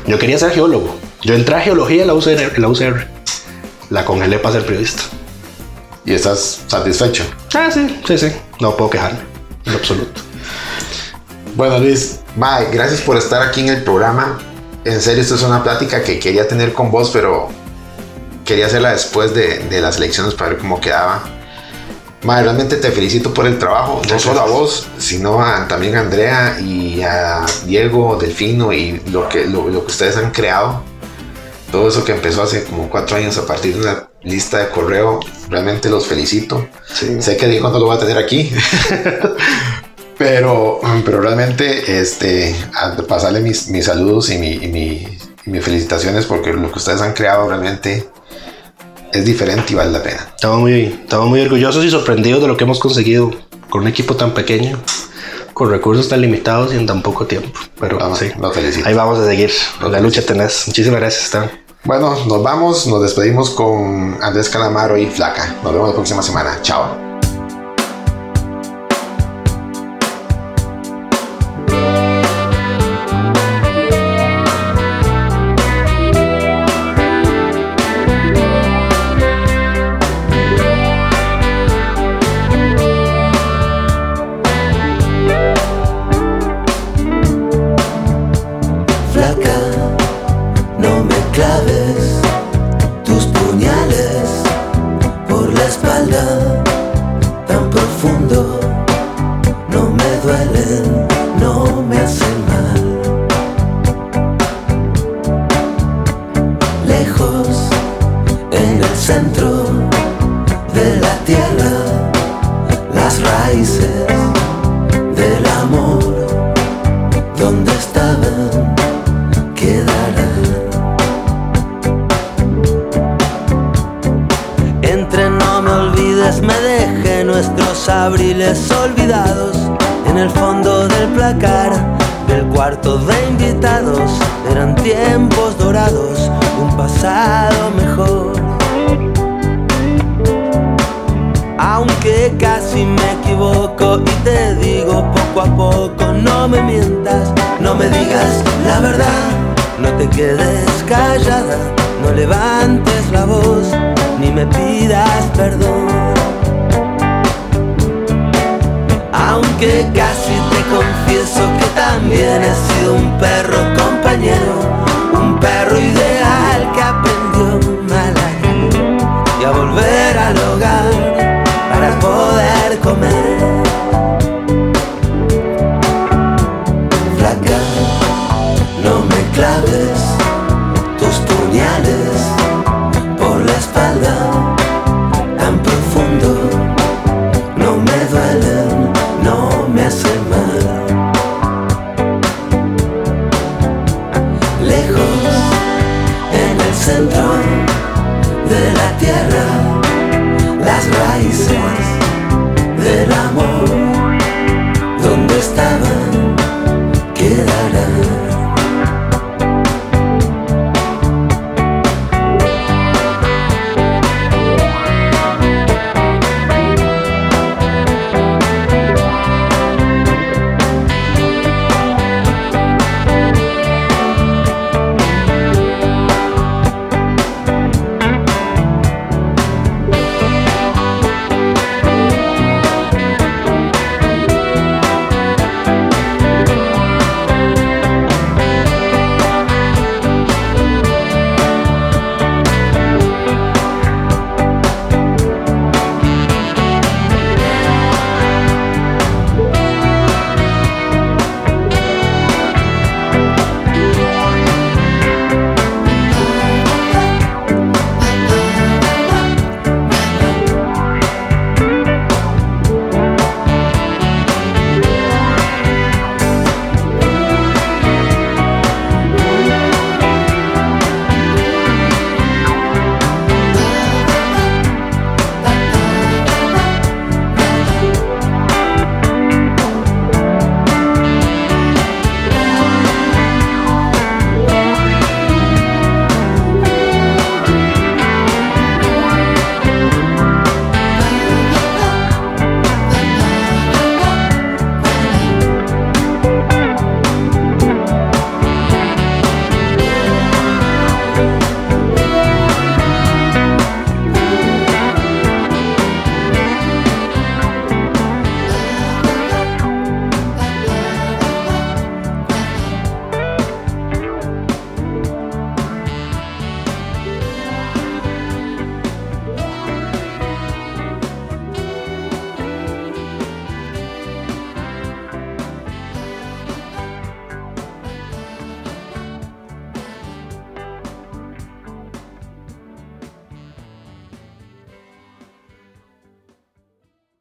[0.06, 0.98] Yo quería ser geólogo.
[1.24, 2.54] Yo entré a geología en la UCR.
[2.56, 3.08] en la, UCR.
[3.90, 5.04] La congelé para ser periodista.
[6.04, 7.24] Y estás satisfecho.
[7.56, 8.32] Ah, sí, sí, sí.
[8.60, 9.20] No puedo quejarme.
[9.66, 10.22] En absoluto.
[11.56, 14.38] Bueno, Luis, bye, gracias por estar aquí en el programa.
[14.84, 17.48] En serio, esto es una plática que quería tener con vos, pero
[18.44, 21.24] quería hacerla después de, de las elecciones para ver cómo quedaba.
[22.24, 26.00] Mae, realmente te felicito por el trabajo, no solo a vos, sino a, también a
[26.02, 30.82] Andrea y a Diego, Delfino y lo que, lo, lo que ustedes han creado.
[31.72, 35.20] Todo eso que empezó hace como cuatro años a partir de una lista de correo,
[35.50, 36.68] realmente los felicito.
[36.92, 37.22] Sí.
[37.22, 38.52] Sé que Diego no lo va a tener aquí,
[40.18, 42.56] pero, pero realmente este,
[43.08, 45.08] pasarle mis, mis saludos y, mi, y, mi-
[45.46, 48.10] y mis felicitaciones porque lo que ustedes han creado realmente
[49.18, 50.28] es diferente y vale la pena.
[50.36, 53.32] Estamos muy, estamos muy orgullosos y sorprendidos de lo que hemos conseguido
[53.70, 54.80] con un equipo tan pequeño,
[55.54, 57.50] con recursos tan limitados y en tan poco tiempo.
[57.80, 58.88] Pero Vamos, sí, los felicito.
[58.88, 59.52] ahí vamos a seguir.
[59.90, 60.64] La lucha tenés.
[60.68, 61.52] Muchísimas gracias, Stan.
[61.84, 65.56] Bueno, nos vamos, nos despedimos con Andrés Calamaro y Flaca.
[65.64, 66.60] Nos vemos la próxima semana.
[66.62, 67.07] Chao.